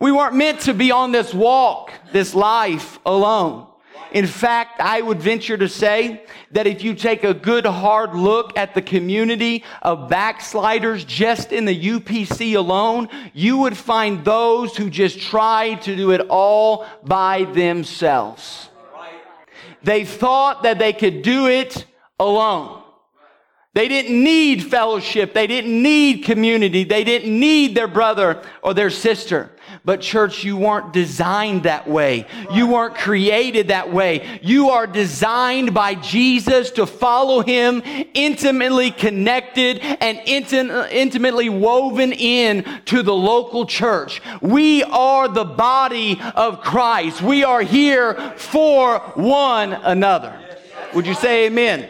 We 0.00 0.10
weren't 0.10 0.34
meant 0.34 0.62
to 0.62 0.74
be 0.74 0.90
on 0.90 1.12
this 1.12 1.32
walk, 1.32 1.92
this 2.12 2.34
life 2.34 2.98
alone. 3.06 3.68
In 4.12 4.26
fact, 4.26 4.78
I 4.78 5.00
would 5.00 5.22
venture 5.22 5.56
to 5.56 5.68
say 5.68 6.22
that 6.50 6.66
if 6.66 6.84
you 6.84 6.94
take 6.94 7.24
a 7.24 7.32
good 7.32 7.64
hard 7.64 8.14
look 8.14 8.56
at 8.58 8.74
the 8.74 8.82
community 8.82 9.64
of 9.80 10.10
backsliders 10.10 11.04
just 11.04 11.50
in 11.50 11.64
the 11.64 11.74
UPC 11.74 12.54
alone, 12.54 13.08
you 13.32 13.56
would 13.58 13.76
find 13.76 14.22
those 14.22 14.76
who 14.76 14.90
just 14.90 15.18
try 15.18 15.74
to 15.76 15.96
do 15.96 16.10
it 16.10 16.20
all 16.28 16.86
by 17.02 17.44
themselves. 17.44 18.68
They 19.82 20.04
thought 20.04 20.62
that 20.64 20.78
they 20.78 20.92
could 20.92 21.22
do 21.22 21.48
it 21.48 21.86
alone. 22.20 22.81
They 23.74 23.88
didn't 23.88 24.22
need 24.22 24.64
fellowship. 24.64 25.32
They 25.32 25.46
didn't 25.46 25.82
need 25.82 26.24
community. 26.24 26.84
They 26.84 27.04
didn't 27.04 27.40
need 27.40 27.74
their 27.74 27.88
brother 27.88 28.42
or 28.62 28.74
their 28.74 28.90
sister. 28.90 29.50
But 29.82 30.02
church, 30.02 30.44
you 30.44 30.58
weren't 30.58 30.92
designed 30.92 31.62
that 31.62 31.88
way. 31.88 32.26
You 32.52 32.66
weren't 32.66 32.94
created 32.94 33.68
that 33.68 33.90
way. 33.90 34.40
You 34.42 34.68
are 34.70 34.86
designed 34.86 35.72
by 35.72 35.94
Jesus 35.94 36.70
to 36.72 36.84
follow 36.84 37.40
him, 37.40 37.82
intimately 38.12 38.90
connected 38.90 39.78
and 39.78 40.18
intimately 40.26 41.48
woven 41.48 42.12
in 42.12 42.64
to 42.84 43.02
the 43.02 43.14
local 43.14 43.64
church. 43.64 44.20
We 44.42 44.84
are 44.84 45.28
the 45.28 45.46
body 45.46 46.20
of 46.34 46.60
Christ. 46.60 47.22
We 47.22 47.42
are 47.42 47.62
here 47.62 48.34
for 48.36 48.98
one 49.14 49.72
another. 49.72 50.38
Would 50.94 51.06
you 51.06 51.14
say 51.14 51.46
amen? 51.46 51.88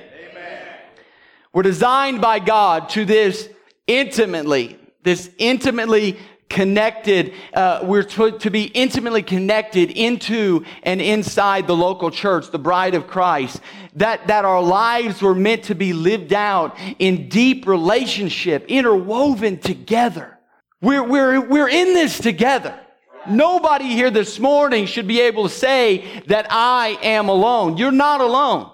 We're 1.52 1.62
designed 1.62 2.20
by 2.20 2.38
God 2.38 2.88
to 2.90 3.04
this 3.04 3.48
intimately, 3.86 4.78
this 5.02 5.30
intimately 5.38 6.18
connected. 6.48 7.32
Uh, 7.52 7.80
we're 7.82 8.02
to, 8.02 8.38
to 8.38 8.50
be 8.50 8.64
intimately 8.64 9.22
connected 9.22 9.90
into 9.90 10.64
and 10.82 11.00
inside 11.00 11.66
the 11.66 11.76
local 11.76 12.10
church, 12.10 12.50
the 12.50 12.58
bride 12.58 12.94
of 12.94 13.06
Christ. 13.06 13.60
That, 13.96 14.26
that 14.28 14.44
our 14.44 14.62
lives 14.62 15.20
were 15.20 15.34
meant 15.34 15.64
to 15.64 15.74
be 15.74 15.92
lived 15.92 16.32
out 16.32 16.78
in 16.98 17.28
deep 17.28 17.66
relationship, 17.66 18.64
interwoven 18.68 19.58
together. 19.58 20.38
We're, 20.80 21.04
we're, 21.04 21.40
we're 21.40 21.68
in 21.68 21.94
this 21.94 22.18
together. 22.18 22.78
Nobody 23.28 23.86
here 23.86 24.10
this 24.10 24.40
morning 24.40 24.86
should 24.86 25.06
be 25.06 25.20
able 25.20 25.44
to 25.44 25.54
say 25.54 26.22
that 26.26 26.46
I 26.50 26.98
am 27.02 27.28
alone. 27.28 27.76
You're 27.76 27.92
not 27.92 28.20
alone. 28.20 28.70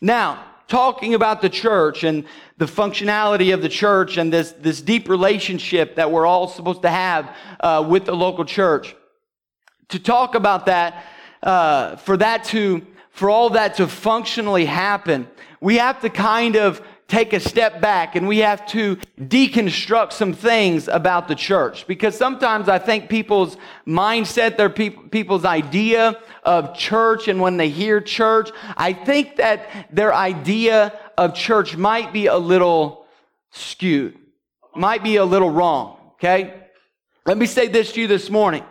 Now, 0.00 0.51
talking 0.72 1.12
about 1.12 1.42
the 1.42 1.50
church 1.50 2.02
and 2.02 2.24
the 2.56 2.64
functionality 2.64 3.52
of 3.52 3.60
the 3.60 3.68
church 3.68 4.16
and 4.16 4.32
this, 4.32 4.52
this 4.52 4.80
deep 4.80 5.06
relationship 5.06 5.96
that 5.96 6.10
we're 6.10 6.24
all 6.24 6.48
supposed 6.48 6.80
to 6.80 6.88
have 6.88 7.36
uh, 7.60 7.84
with 7.86 8.06
the 8.06 8.16
local 8.16 8.42
church. 8.42 8.96
To 9.90 9.98
talk 9.98 10.34
about 10.34 10.64
that, 10.64 11.04
uh, 11.42 11.96
for 11.96 12.16
that 12.16 12.44
to, 12.44 12.86
for 13.10 13.28
all 13.28 13.50
that 13.50 13.74
to 13.74 13.86
functionally 13.86 14.64
happen, 14.64 15.28
we 15.60 15.76
have 15.76 16.00
to 16.00 16.08
kind 16.08 16.56
of 16.56 16.80
take 17.12 17.34
a 17.34 17.40
step 17.40 17.78
back 17.78 18.16
and 18.16 18.26
we 18.26 18.38
have 18.38 18.66
to 18.66 18.96
deconstruct 19.20 20.14
some 20.14 20.32
things 20.32 20.88
about 20.88 21.28
the 21.28 21.34
church 21.34 21.86
because 21.86 22.16
sometimes 22.16 22.70
I 22.70 22.78
think 22.78 23.10
people's 23.10 23.58
mindset, 23.86 24.56
their 24.56 24.70
pe- 24.70 24.88
people's 24.88 25.44
idea 25.44 26.18
of 26.42 26.74
church, 26.74 27.28
and 27.28 27.38
when 27.38 27.58
they 27.58 27.68
hear 27.68 28.00
church, 28.00 28.50
I 28.78 28.94
think 28.94 29.36
that 29.36 29.88
their 29.90 30.14
idea 30.14 30.98
of 31.18 31.34
church 31.34 31.76
might 31.76 32.14
be 32.14 32.28
a 32.28 32.38
little 32.38 33.04
skewed, 33.50 34.16
might 34.74 35.04
be 35.04 35.16
a 35.16 35.24
little 35.26 35.50
wrong. 35.50 35.98
Okay, 36.14 36.54
let 37.26 37.36
me 37.36 37.44
say 37.44 37.68
this 37.68 37.92
to 37.92 38.00
you 38.00 38.06
this 38.06 38.30
morning: 38.30 38.64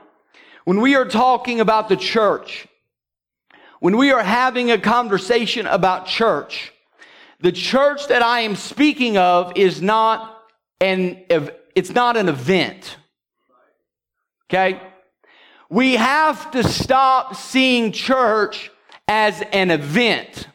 when 0.65 0.81
we 0.81 0.95
are 0.95 1.05
talking 1.05 1.59
about 1.59 1.89
the 1.89 1.95
church, 1.95 2.67
when 3.81 3.97
we 3.97 4.11
are 4.11 4.23
having 4.23 4.71
a 4.71 4.79
conversation 4.79 5.67
about 5.67 6.07
church 6.07 6.73
the 7.41 7.51
church 7.51 8.07
that 8.07 8.21
I 8.21 8.41
am 8.41 8.55
speaking 8.55 9.17
of 9.17 9.53
is 9.55 9.81
not 9.81 10.43
an, 10.79 11.23
it's 11.75 11.91
not 11.91 12.17
an 12.17 12.29
event. 12.29 12.97
Okay? 14.49 14.79
We 15.69 15.95
have 15.95 16.51
to 16.51 16.63
stop 16.63 17.35
seeing 17.35 17.91
church 17.91 18.69
as 19.07 19.41
an 19.53 19.71
event, 19.71 20.47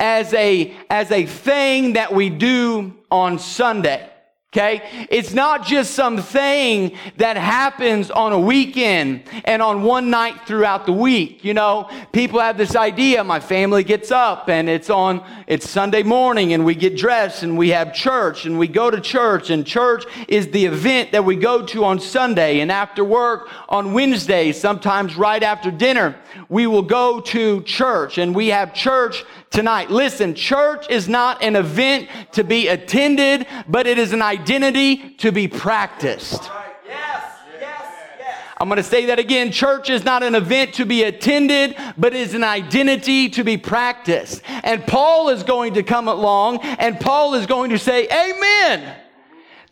as 0.00 0.34
a, 0.34 0.76
as 0.90 1.10
a 1.10 1.26
thing 1.26 1.94
that 1.94 2.12
we 2.12 2.30
do 2.30 2.94
on 3.10 3.38
Sunday. 3.38 4.08
Okay? 4.54 5.06
It's 5.10 5.34
not 5.34 5.66
just 5.66 5.90
something 5.90 6.96
that 7.18 7.36
happens 7.36 8.10
on 8.10 8.32
a 8.32 8.38
weekend 8.38 9.24
and 9.44 9.60
on 9.60 9.82
one 9.82 10.08
night 10.08 10.46
throughout 10.46 10.86
the 10.86 10.92
week. 10.92 11.44
You 11.44 11.52
know, 11.52 11.90
people 12.14 12.40
have 12.40 12.56
this 12.56 12.74
idea, 12.74 13.22
my 13.22 13.40
family 13.40 13.84
gets 13.84 14.10
up 14.10 14.48
and 14.48 14.66
it's 14.70 14.88
on, 14.88 15.22
it's 15.46 15.68
Sunday 15.68 16.02
morning 16.02 16.54
and 16.54 16.64
we 16.64 16.74
get 16.74 16.96
dressed 16.96 17.42
and 17.42 17.58
we 17.58 17.68
have 17.68 17.92
church 17.92 18.46
and 18.46 18.58
we 18.58 18.68
go 18.68 18.90
to 18.90 19.02
church 19.02 19.50
and 19.50 19.66
church 19.66 20.04
is 20.28 20.48
the 20.48 20.64
event 20.64 21.12
that 21.12 21.26
we 21.26 21.36
go 21.36 21.66
to 21.66 21.84
on 21.84 22.00
Sunday 22.00 22.60
and 22.60 22.72
after 22.72 23.04
work 23.04 23.50
on 23.68 23.92
Wednesday, 23.92 24.52
sometimes 24.52 25.14
right 25.14 25.42
after 25.42 25.70
dinner, 25.70 26.16
we 26.48 26.66
will 26.66 26.80
go 26.80 27.20
to 27.20 27.62
church 27.64 28.16
and 28.16 28.34
we 28.34 28.48
have 28.48 28.72
church 28.72 29.26
tonight. 29.50 29.90
Listen, 29.90 30.34
church 30.34 30.86
is 30.88 31.08
not 31.08 31.42
an 31.42 31.56
event 31.56 32.08
to 32.32 32.44
be 32.44 32.68
attended, 32.68 33.46
but 33.68 33.86
it 33.86 33.98
is 33.98 34.12
an 34.12 34.22
identity 34.38 35.10
to 35.18 35.32
be 35.32 35.48
practiced. 35.48 36.50
I'm 38.60 38.68
going 38.68 38.78
to 38.78 38.82
say 38.82 39.06
that 39.06 39.20
again. 39.20 39.52
Church 39.52 39.88
is 39.88 40.04
not 40.04 40.24
an 40.24 40.34
event 40.34 40.74
to 40.74 40.84
be 40.84 41.04
attended, 41.04 41.76
but 41.96 42.12
is 42.12 42.34
an 42.34 42.42
identity 42.42 43.28
to 43.30 43.44
be 43.44 43.56
practiced. 43.56 44.42
And 44.48 44.84
Paul 44.84 45.28
is 45.28 45.44
going 45.44 45.74
to 45.74 45.84
come 45.84 46.08
along 46.08 46.58
and 46.62 46.98
Paul 46.98 47.34
is 47.34 47.46
going 47.46 47.70
to 47.70 47.78
say, 47.78 48.08
Amen. 48.08 48.96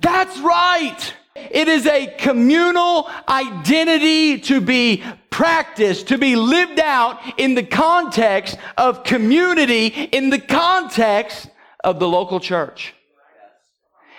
That's 0.00 0.38
right. 0.38 1.14
It 1.34 1.66
is 1.66 1.86
a 1.86 2.06
communal 2.18 3.10
identity 3.28 4.38
to 4.40 4.60
be 4.60 5.02
practiced, 5.30 6.08
to 6.08 6.18
be 6.18 6.36
lived 6.36 6.78
out 6.78 7.20
in 7.38 7.56
the 7.56 7.64
context 7.64 8.56
of 8.76 9.02
community, 9.02 9.86
in 9.88 10.30
the 10.30 10.38
context 10.38 11.48
of 11.82 11.98
the 11.98 12.06
local 12.06 12.38
church. 12.38 12.94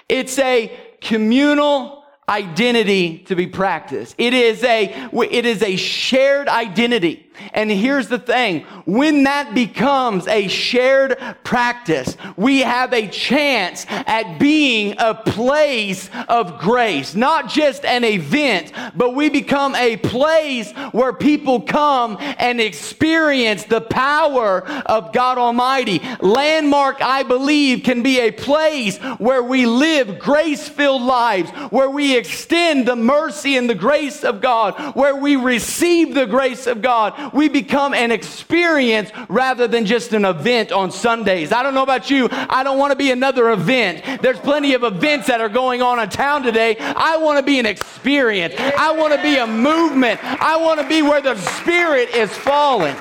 It's 0.10 0.40
a 0.40 0.72
communal 1.02 2.04
identity 2.30 3.20
to 3.20 3.36
be 3.36 3.48
practiced. 3.48 4.16
It 4.18 4.34
is 4.34 4.64
a, 4.64 5.10
it 5.32 5.46
is 5.46 5.62
a 5.62 5.76
shared 5.76 6.48
identity. 6.48 7.27
And 7.54 7.72
here's 7.72 8.08
the 8.08 8.20
thing. 8.20 8.62
When 8.86 9.24
that 9.24 9.54
becomes 9.54 10.28
a 10.28 10.48
shared 10.48 11.18
practice, 11.44 12.18
we 12.36 12.60
have 12.60 12.94
a 12.94 13.08
chance 13.08 13.86
at 13.90 14.40
being 14.40 14.96
a 14.98 15.16
place 15.16 16.10
of 16.28 16.60
grace. 16.60 17.16
Not 17.16 17.50
just 17.50 17.86
an 17.86 18.04
event, 18.04 18.72
but 18.96 19.16
we 19.16 19.30
become 19.30 19.76
a 19.76 19.98
place 19.98 20.72
where 20.92 21.14
people 21.14 21.62
come 21.62 22.18
and 22.20 22.60
experience 22.60 23.64
the 23.64 23.82
power 23.82 24.68
of 24.86 25.14
God 25.14 25.38
Almighty. 25.38 26.02
Landmark, 26.22 27.02
I 27.02 27.24
believe, 27.24 27.84
can 27.84 28.04
be 28.04 28.20
a 28.20 28.32
place 28.32 28.98
where 29.18 29.44
we 29.44 29.66
live 29.66 30.20
grace-filled 30.20 31.02
lives, 31.02 31.50
where 31.72 31.90
we 31.90 32.18
extend 32.18 32.88
the 32.88 32.96
mercy 32.96 33.58
and 33.58 33.70
the 33.70 33.76
grace 33.76 34.24
of 34.24 34.42
God, 34.42 34.96
where 34.96 35.16
we 35.16 35.36
receive 35.36 36.14
the 36.14 36.26
grace 36.26 36.68
of 36.68 36.82
God, 36.82 37.27
we 37.34 37.50
become 37.50 37.94
an 37.94 38.12
experience 38.12 39.12
rather 39.30 39.68
than 39.68 39.86
just 39.86 40.14
an 40.14 40.26
event 40.26 40.72
on 40.72 40.92
Sundays. 40.92 41.52
I 41.52 41.64
don't 41.64 41.74
know 41.74 41.84
about 41.84 42.10
you. 42.10 42.28
I 42.32 42.64
don't 42.64 42.78
want 42.78 42.92
to 42.92 42.96
be 42.96 43.12
another 43.12 43.52
event. 43.52 44.22
There's 44.22 44.40
plenty 44.40 44.74
of 44.74 44.84
events 44.84 45.28
that 45.28 45.42
are 45.42 45.50
going 45.50 45.82
on 45.82 46.00
in 46.00 46.10
town 46.10 46.44
today. 46.44 46.78
I 46.80 47.18
want 47.18 47.38
to 47.40 47.44
be 47.44 47.60
an 47.60 47.66
experience. 47.66 48.56
I 48.58 48.92
want 48.92 49.14
to 49.14 49.22
be 49.22 49.38
a 49.38 49.48
movement. 49.48 50.24
I 50.24 50.58
want 50.58 50.80
to 50.80 50.88
be 50.88 51.02
where 51.02 51.22
the 51.22 51.36
Spirit 51.36 52.10
is 52.10 52.36
falling. 52.36 52.96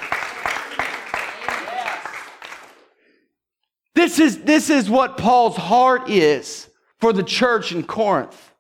This 3.95 4.19
is, 4.19 4.43
this 4.43 4.69
is 4.69 4.91
what 4.91 5.17
Paul's 5.17 5.57
heart 5.57 6.11
is 6.11 6.69
for 7.01 7.15
the 7.15 7.23
church 7.23 7.73
in 7.73 7.83
Corinth. 7.83 8.53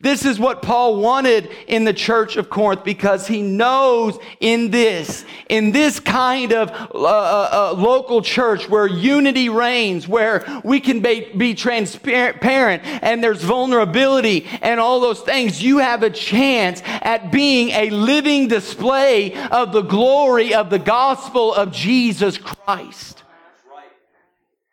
This 0.00 0.24
is 0.24 0.38
what 0.38 0.60
Paul 0.60 0.96
wanted 0.96 1.48
in 1.66 1.84
the 1.84 1.92
church 1.92 2.36
of 2.36 2.50
Corinth 2.50 2.84
because 2.84 3.26
he 3.26 3.42
knows 3.42 4.18
in 4.40 4.70
this, 4.70 5.24
in 5.48 5.72
this 5.72 6.00
kind 6.00 6.52
of 6.52 6.70
uh, 6.70 7.04
uh, 7.04 7.48
uh, 7.52 7.74
local 7.80 8.20
church 8.20 8.68
where 8.68 8.86
unity 8.86 9.48
reigns, 9.48 10.06
where 10.06 10.44
we 10.64 10.80
can 10.80 11.00
be, 11.00 11.30
be 11.36 11.54
transparent 11.54 12.82
and 12.84 13.22
there's 13.22 13.42
vulnerability 13.42 14.46
and 14.60 14.80
all 14.80 15.00
those 15.00 15.20
things, 15.20 15.62
you 15.62 15.78
have 15.78 16.02
a 16.02 16.10
chance 16.10 16.82
at 16.84 17.32
being 17.32 17.70
a 17.70 17.90
living 17.90 18.48
display 18.48 19.34
of 19.48 19.72
the 19.72 19.82
glory 19.82 20.54
of 20.54 20.70
the 20.70 20.78
gospel 20.78 21.54
of 21.54 21.72
Jesus 21.72 22.36
Christ. 22.36 23.22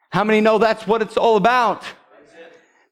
How 0.09 0.25
many 0.25 0.41
know 0.41 0.57
that's 0.57 0.85
what 0.85 1.01
it's 1.01 1.15
all 1.15 1.37
about? 1.37 1.83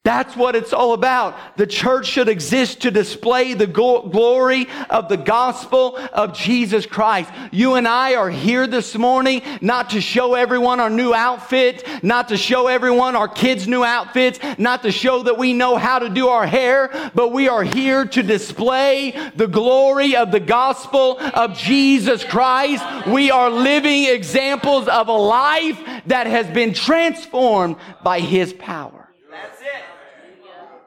That's 0.09 0.35
what 0.35 0.55
it's 0.55 0.73
all 0.73 0.93
about. 0.93 1.55
The 1.55 1.67
church 1.67 2.07
should 2.07 2.29
exist 2.29 2.81
to 2.81 2.89
display 2.89 3.53
the 3.53 3.67
glory 3.67 4.67
of 4.89 5.07
the 5.07 5.17
gospel 5.17 5.97
of 5.97 6.33
Jesus 6.33 6.87
Christ. 6.87 7.29
You 7.51 7.75
and 7.75 7.87
I 7.87 8.15
are 8.15 8.31
here 8.31 8.65
this 8.65 8.95
morning 8.95 9.43
not 9.61 9.91
to 9.91 10.01
show 10.01 10.33
everyone 10.33 10.79
our 10.79 10.89
new 10.89 11.13
outfit, 11.13 11.87
not 12.01 12.29
to 12.29 12.37
show 12.37 12.65
everyone 12.65 13.15
our 13.15 13.27
kids' 13.27 13.67
new 13.67 13.83
outfits, 13.83 14.39
not 14.57 14.81
to 14.81 14.91
show 14.91 15.21
that 15.21 15.37
we 15.37 15.53
know 15.53 15.75
how 15.75 15.99
to 15.99 16.09
do 16.09 16.29
our 16.29 16.47
hair, 16.47 17.11
but 17.13 17.31
we 17.31 17.47
are 17.47 17.63
here 17.63 18.03
to 18.03 18.23
display 18.23 19.11
the 19.35 19.47
glory 19.47 20.15
of 20.15 20.31
the 20.31 20.39
gospel 20.39 21.19
of 21.19 21.55
Jesus 21.55 22.23
Christ. 22.23 22.83
We 23.05 23.29
are 23.29 23.51
living 23.51 24.05
examples 24.05 24.87
of 24.87 25.07
a 25.07 25.11
life 25.11 25.79
that 26.07 26.25
has 26.25 26.47
been 26.47 26.73
transformed 26.73 27.75
by 28.01 28.21
his 28.21 28.53
power. 28.53 28.98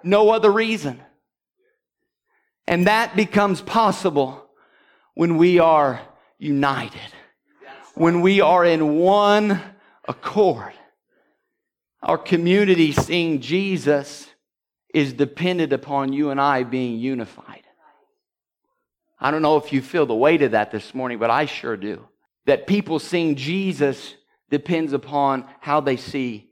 No 0.03 0.31
other 0.31 0.51
reason. 0.51 1.01
And 2.67 2.87
that 2.87 3.17
becomes 3.17 3.61
possible 3.61 4.49
when 5.15 5.37
we 5.37 5.59
are 5.59 6.01
united, 6.39 7.01
when 7.95 8.21
we 8.21 8.41
are 8.41 8.65
in 8.65 8.97
one 8.97 9.61
accord. 10.07 10.73
Our 12.03 12.19
community 12.19 12.93
seeing 12.93 13.41
Jesus 13.41 14.29
is 14.93 15.13
dependent 15.13 15.73
upon 15.73 16.13
you 16.13 16.31
and 16.31 16.41
I 16.41 16.65
being 16.65 16.99
unified. 16.99 17.63
I 19.21 19.31
don't 19.31 19.43
know 19.43 19.57
if 19.57 19.73
you 19.73 19.81
feel 19.81 20.05
the 20.05 20.15
weight 20.15 20.43
of 20.43 20.51
that 20.51 20.73
this 20.73 20.95
morning, 20.95 21.19
but 21.19 21.31
I 21.31 21.47
sure 21.47 21.77
do. 21.77 22.09
That 22.47 22.67
people 22.67 22.99
seeing 22.99 23.37
Jesus 23.37 24.17
depends 24.51 24.93
upon 24.93 25.47
how 25.61 25.81
they 25.81 25.97
see. 25.97 26.51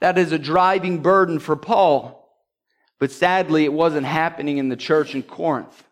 That 0.00 0.18
is 0.18 0.32
a 0.32 0.38
driving 0.38 1.02
burden 1.02 1.38
for 1.38 1.56
Paul. 1.56 2.18
But 2.98 3.10
sadly, 3.10 3.64
it 3.64 3.72
wasn't 3.72 4.06
happening 4.06 4.58
in 4.58 4.68
the 4.68 4.76
church 4.76 5.14
in 5.14 5.22
Corinth. 5.22 5.84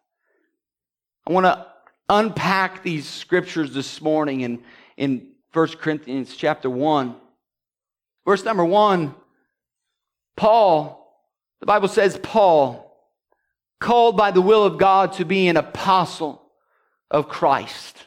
I 1.27 1.33
want 1.33 1.47
to 1.47 1.67
unpack 2.09 2.83
these 2.83 3.09
scriptures 3.09 3.73
this 3.73 4.01
morning 4.01 4.43
in, 4.43 4.63
in 4.97 5.29
1 5.53 5.69
Corinthians 5.81 6.37
chapter 6.37 6.71
1. 6.71 7.17
Verse 8.25 8.45
number 8.45 8.65
1, 8.65 9.15
Paul, 10.37 11.23
the 11.61 11.67
Bible 11.67 11.89
says, 11.89 12.19
Paul, 12.23 12.87
called 13.81 14.17
by 14.17 14.31
the 14.33 14.41
will 14.41 14.65
of 14.65 14.79
God 14.79 15.15
to 15.15 15.25
be 15.25 15.49
an 15.49 15.57
apostle 15.57 16.43
of 17.11 17.29
Christ. 17.29 18.05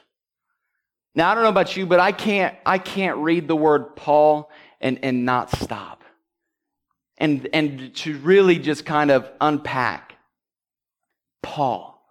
Now 1.16 1.32
I 1.32 1.36
don't 1.36 1.44
know 1.44 1.50
about 1.50 1.76
you, 1.76 1.86
but 1.86 2.00
I 2.00 2.12
can't 2.12 2.56
I 2.66 2.78
can't 2.78 3.18
read 3.18 3.48
the 3.48 3.56
word 3.56 3.96
Paul 3.96 4.50
and, 4.82 5.00
and 5.04 5.26
not 5.26 5.52
stop. 5.52 6.04
And, 7.18 7.50
and 7.54 7.94
to 7.96 8.18
really 8.20 8.60
just 8.60 8.86
kind 8.86 9.12
of 9.12 9.30
unpack 9.42 10.16
Paul. 11.42 12.02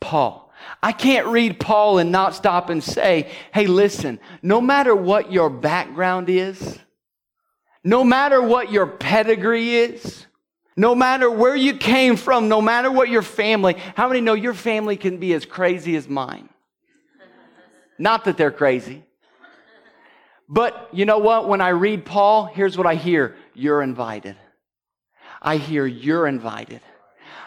Paul. 0.00 0.52
I 0.82 0.92
can't 0.92 1.26
read 1.28 1.58
Paul 1.58 1.98
and 1.98 2.12
not 2.12 2.34
stop 2.34 2.70
and 2.70 2.82
say, 2.82 3.30
hey, 3.52 3.66
listen, 3.66 4.20
no 4.42 4.60
matter 4.60 4.94
what 4.94 5.32
your 5.32 5.50
background 5.50 6.28
is, 6.28 6.78
no 7.84 8.04
matter 8.04 8.40
what 8.40 8.70
your 8.70 8.86
pedigree 8.86 9.74
is, 9.74 10.26
no 10.76 10.94
matter 10.94 11.30
where 11.30 11.56
you 11.56 11.76
came 11.76 12.16
from, 12.16 12.48
no 12.48 12.60
matter 12.62 12.90
what 12.90 13.08
your 13.08 13.22
family, 13.22 13.76
how 13.96 14.08
many 14.08 14.20
know 14.20 14.34
your 14.34 14.54
family 14.54 14.96
can 14.96 15.18
be 15.18 15.34
as 15.34 15.44
crazy 15.44 15.96
as 15.96 16.08
mine? 16.08 16.48
Not 17.98 18.24
that 18.24 18.36
they're 18.36 18.50
crazy. 18.50 19.04
But 20.52 20.90
you 20.92 21.06
know 21.06 21.16
what? 21.16 21.48
When 21.48 21.62
I 21.62 21.70
read 21.70 22.04
Paul, 22.04 22.44
here's 22.44 22.76
what 22.76 22.86
I 22.86 22.94
hear 22.94 23.36
you're 23.54 23.80
invited. 23.80 24.36
I 25.40 25.56
hear 25.56 25.86
you're 25.86 26.26
invited. 26.26 26.82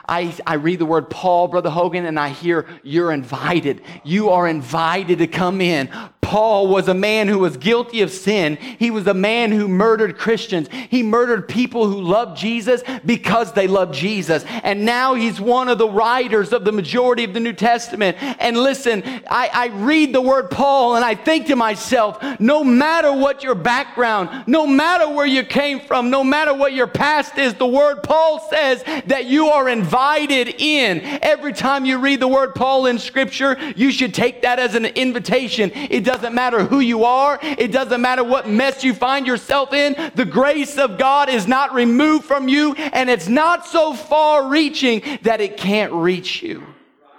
I, 0.07 0.35
I 0.45 0.55
read 0.55 0.79
the 0.79 0.87
word 0.87 1.11
Paul, 1.11 1.47
Brother 1.47 1.69
Hogan, 1.69 2.05
and 2.07 2.19
I 2.19 2.29
hear 2.29 2.67
you're 2.81 3.11
invited. 3.11 3.83
You 4.03 4.29
are 4.31 4.47
invited 4.47 5.19
to 5.19 5.27
come 5.27 5.61
in. 5.61 5.91
Paul 6.25 6.65
was 6.65 6.87
a 6.87 6.93
man 6.95 7.27
who 7.27 7.37
was 7.37 7.55
guilty 7.55 8.01
of 8.01 8.09
sin. 8.09 8.55
He 8.55 8.89
was 8.89 9.05
a 9.05 9.13
man 9.13 9.51
who 9.51 9.67
murdered 9.67 10.17
Christians. 10.17 10.67
He 10.89 11.03
murdered 11.03 11.47
people 11.47 11.87
who 11.87 12.01
loved 12.01 12.35
Jesus 12.35 12.81
because 13.05 13.53
they 13.53 13.67
loved 13.67 13.93
Jesus. 13.93 14.43
And 14.63 14.85
now 14.85 15.13
he's 15.13 15.39
one 15.39 15.69
of 15.69 15.77
the 15.77 15.87
writers 15.87 16.51
of 16.51 16.65
the 16.65 16.71
majority 16.71 17.25
of 17.25 17.35
the 17.35 17.39
New 17.39 17.53
Testament. 17.53 18.17
And 18.19 18.57
listen, 18.57 19.03
I, 19.29 19.51
I 19.53 19.67
read 19.67 20.13
the 20.13 20.21
word 20.21 20.49
Paul 20.49 20.95
and 20.95 21.05
I 21.05 21.13
think 21.13 21.45
to 21.45 21.55
myself, 21.55 22.17
no 22.39 22.63
matter 22.63 23.13
what 23.13 23.43
your 23.43 23.53
background, 23.53 24.47
no 24.47 24.65
matter 24.65 25.07
where 25.07 25.27
you 25.27 25.43
came 25.43 25.79
from, 25.79 26.09
no 26.09 26.23
matter 26.23 26.55
what 26.55 26.73
your 26.73 26.87
past 26.87 27.37
is, 27.37 27.53
the 27.53 27.67
word 27.67 28.01
Paul 28.01 28.39
says 28.49 28.83
that 29.05 29.25
you 29.25 29.49
are 29.49 29.69
invited 29.69 30.55
in. 30.57 31.01
Every 31.21 31.53
time 31.53 31.85
you 31.85 31.99
read 31.99 32.19
the 32.19 32.27
word 32.27 32.55
Paul 32.55 32.87
in 32.87 32.97
scripture, 32.97 33.57
you 33.75 33.91
should 33.91 34.15
take 34.15 34.41
that 34.41 34.57
as 34.57 34.73
an 34.73 34.85
invitation. 34.85 35.71
It 35.75 36.03
does 36.03 36.14
doesn't 36.15 36.33
matter 36.33 36.63
who 36.63 36.79
you 36.79 37.03
are. 37.03 37.37
It 37.41 37.73
doesn't 37.73 37.99
matter 37.99 38.23
what 38.23 38.47
mess 38.47 38.85
you 38.85 38.93
find 38.93 39.27
yourself 39.27 39.73
in. 39.73 40.11
The 40.15 40.23
grace 40.23 40.77
of 40.77 40.97
God 40.97 41.27
is 41.27 41.45
not 41.45 41.73
removed 41.73 42.23
from 42.23 42.47
you, 42.47 42.73
and 42.73 43.09
it's 43.09 43.27
not 43.27 43.65
so 43.65 43.93
far 43.93 44.47
reaching 44.47 45.01
that 45.23 45.41
it 45.41 45.57
can't 45.57 45.91
reach 45.91 46.41
you. 46.41 46.65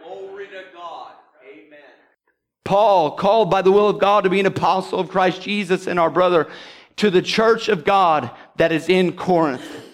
Glory 0.03 0.47
to 0.47 0.65
God. 0.73 1.13
Amen. 1.47 1.79
Paul, 2.65 3.17
called 3.17 3.51
by 3.51 3.61
the 3.61 3.71
will 3.71 3.91
of 3.91 3.99
God 3.99 4.25
to 4.25 4.31
be 4.31 4.41
an 4.41 4.47
apostle 4.47 4.99
of 4.99 5.11
Christ 5.11 5.43
Jesus 5.43 5.87
and 5.87 6.01
our 6.01 6.11
brother, 6.11 6.49
to 6.97 7.11
the 7.11 7.21
church 7.21 7.69
of 7.69 7.85
God 7.85 8.31
that 8.57 8.73
is 8.73 8.89
in 8.89 9.13
Corinth. 9.13 9.86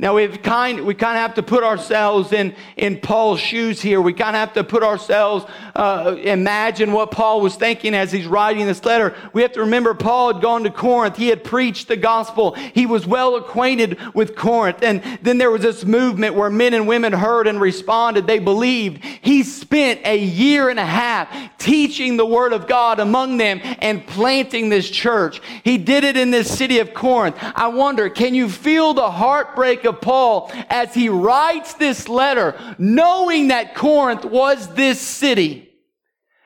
Now 0.00 0.14
we've 0.14 0.40
kind, 0.44 0.86
we 0.86 0.94
kind 0.94 1.16
of 1.16 1.22
have 1.22 1.34
to 1.34 1.42
put 1.42 1.64
ourselves 1.64 2.32
in, 2.32 2.54
in 2.76 3.00
Paul's 3.00 3.40
shoes 3.40 3.82
here. 3.82 4.00
We 4.00 4.12
kind 4.12 4.36
of 4.36 4.38
have 4.38 4.52
to 4.52 4.62
put 4.62 4.84
ourselves, 4.84 5.44
uh, 5.74 6.14
imagine 6.22 6.92
what 6.92 7.10
Paul 7.10 7.40
was 7.40 7.56
thinking 7.56 7.94
as 7.94 8.12
he's 8.12 8.28
writing 8.28 8.64
this 8.68 8.84
letter. 8.84 9.16
We 9.32 9.42
have 9.42 9.54
to 9.54 9.60
remember 9.62 9.94
Paul 9.94 10.32
had 10.32 10.40
gone 10.40 10.62
to 10.62 10.70
Corinth. 10.70 11.16
He 11.16 11.26
had 11.26 11.42
preached 11.42 11.88
the 11.88 11.96
gospel. 11.96 12.52
He 12.52 12.86
was 12.86 13.08
well 13.08 13.34
acquainted 13.34 13.98
with 14.14 14.36
Corinth. 14.36 14.84
And 14.84 15.02
then 15.20 15.38
there 15.38 15.50
was 15.50 15.62
this 15.62 15.84
movement 15.84 16.36
where 16.36 16.48
men 16.48 16.74
and 16.74 16.86
women 16.86 17.12
heard 17.12 17.48
and 17.48 17.60
responded. 17.60 18.28
They 18.28 18.38
believed. 18.38 19.04
He 19.04 19.42
spent 19.42 20.06
a 20.06 20.16
year 20.16 20.68
and 20.68 20.78
a 20.78 20.86
half 20.86 21.28
teaching 21.58 22.16
the 22.16 22.24
word 22.24 22.52
of 22.52 22.68
God 22.68 23.00
among 23.00 23.36
them 23.36 23.60
and 23.80 24.06
planting 24.06 24.68
this 24.68 24.88
church. 24.88 25.42
He 25.64 25.76
did 25.76 26.04
it 26.04 26.16
in 26.16 26.30
this 26.30 26.56
city 26.56 26.78
of 26.78 26.94
Corinth. 26.94 27.36
I 27.40 27.66
wonder, 27.66 28.08
can 28.08 28.32
you 28.32 28.48
feel 28.48 28.94
the 28.94 29.10
heartbreak 29.10 29.87
of 29.88 30.00
Paul 30.00 30.52
as 30.70 30.94
he 30.94 31.08
writes 31.08 31.74
this 31.74 32.08
letter, 32.08 32.54
knowing 32.78 33.48
that 33.48 33.74
Corinth 33.74 34.24
was 34.24 34.72
this 34.74 35.00
city, 35.00 35.68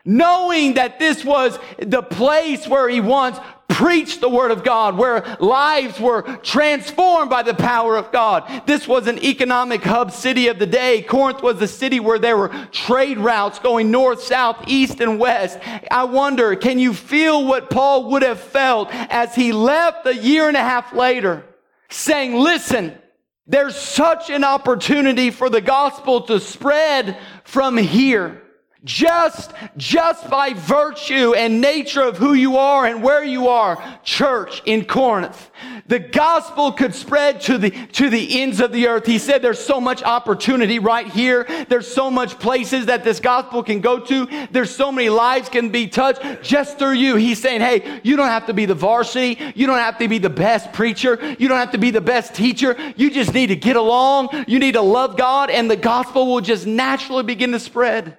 knowing 0.07 0.75
that 0.75 0.99
this 0.99 1.25
was 1.25 1.59
the 1.79 2.03
place 2.03 2.67
where 2.67 2.89
he 2.89 3.01
once 3.01 3.39
preached 3.69 4.21
the 4.21 4.29
word 4.29 4.51
of 4.51 4.63
God, 4.63 4.99
where 4.99 5.37
lives 5.41 5.99
were 5.99 6.23
transformed 6.39 7.31
by 7.31 7.43
the 7.43 7.55
power 7.55 7.97
of 7.97 8.13
God. 8.13 8.67
This 8.67 8.87
was 8.87 9.07
an 9.07 9.19
economic 9.25 9.83
hub 9.83 10.13
city 10.13 10.49
of 10.49 10.59
the 10.59 10.67
day. 10.67 11.03
Corinth 11.03 11.43
was 11.43 11.59
the 11.59 11.67
city 11.67 11.99
where 11.99 12.19
there 12.19 12.37
were 12.37 12.51
trade 12.71 13.19
routes 13.19 13.59
going 13.59 13.91
north, 13.91 14.23
south, 14.23 14.65
east, 14.67 15.01
and 15.01 15.19
west. 15.19 15.59
I 15.91 16.05
wonder, 16.05 16.55
can 16.55 16.79
you 16.79 16.93
feel 16.93 17.47
what 17.47 17.71
Paul 17.71 18.11
would 18.11 18.23
have 18.23 18.41
felt 18.41 18.89
as 18.93 19.35
he 19.35 19.53
left 19.53 20.07
a 20.07 20.15
year 20.15 20.49
and 20.49 20.57
a 20.57 20.61
half 20.61 20.93
later 20.93 21.45
saying, 21.89 22.35
listen, 22.35 22.99
There's 23.47 23.77
such 23.77 24.31
an 24.31 24.45
opportunity 24.45 25.31
for 25.31 25.51
the 25.51 25.61
gospel 25.61 26.23
to 26.23 26.39
spread 26.39 27.19
from 27.45 27.77
here 27.77 28.43
just 28.85 29.53
just 29.77 30.29
by 30.29 30.53
virtue 30.55 31.35
and 31.35 31.61
nature 31.61 32.03
of 32.03 32.17
who 32.17 32.35
you 32.35 32.57
are 32.57 32.85
and 32.85 33.01
where 33.01 33.23
you 33.23 33.47
are 33.47 34.01
church 34.03 34.61
in 34.65 34.85
corinth. 34.85 35.51
The 35.87 36.01
gospel 36.01 36.73
could 36.73 36.93
spread 36.93 37.41
to 37.43 37.59
the 37.59 37.71
to 37.71 38.11
the 38.11 38.43
ends 38.43 38.61
of 38.61 38.73
the 38.73 38.89
earth. 38.89 39.07
He 39.07 39.19
said 39.19 39.41
there's 39.41 39.61
so 39.61 39.81
much 39.81 40.03
opportunity 40.03 40.81
right 40.81 41.07
here. 41.07 41.47
There's 41.69 41.87
so 41.87 42.11
much 42.11 42.41
places 42.41 42.87
that 42.87 43.05
this 43.05 43.21
gospel 43.21 43.63
can 43.63 43.81
go 43.81 44.01
to. 44.01 44.49
There's 44.51 44.75
so 44.75 44.91
many 44.91 45.09
lives 45.09 45.49
can 45.49 45.69
be 45.69 45.87
touched 45.87 46.43
just 46.43 46.79
through 46.79 46.95
you. 46.95 47.15
He's 47.15 47.41
saying 47.41 47.61
hey 47.61 48.01
you 48.03 48.17
don't 48.17 48.29
have 48.29 48.47
to 48.47 48.55
be 48.55 48.67
the 48.67 48.75
varsity. 48.75 49.39
You 49.55 49.69
don't 49.69 49.79
have 49.79 49.99
to 49.99 50.09
be 50.09 50.19
the 50.19 50.31
best 50.31 50.73
preacher. 50.73 51.37
You 51.39 51.47
don't 51.47 51.59
have 51.59 51.73
to 51.73 51.79
be 51.79 51.93
the 51.93 52.01
best 52.01 52.35
teacher. 52.35 52.77
You 52.97 53.11
just 53.11 53.33
need 53.33 53.49
to 53.49 53.57
get 53.57 53.77
along. 53.77 54.45
You 54.49 54.59
need 54.59 54.73
to 54.73 54.83
love 54.83 55.17
god 55.17 55.51
and 55.51 55.71
the 55.71 55.77
gospel 55.77 56.27
will 56.27 56.41
just 56.41 56.67
naturally 56.67 57.23
begin 57.23 57.53
to 57.53 57.61
spread 57.61 58.17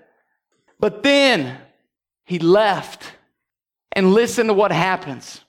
but 0.84 1.02
then 1.02 1.58
he 2.26 2.40
left. 2.40 3.10
And 3.94 4.14
listen 4.14 4.48
to 4.48 4.54
what 4.54 4.74
happens. 4.74 5.40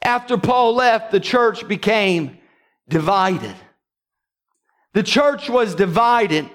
After 0.00 0.38
Paul 0.38 0.74
left, 0.74 1.10
the 1.10 1.20
church 1.20 1.68
became 1.68 2.38
divided. 2.88 3.54
The 4.94 5.02
church 5.02 5.50
was 5.50 5.74
divided, 5.74 6.48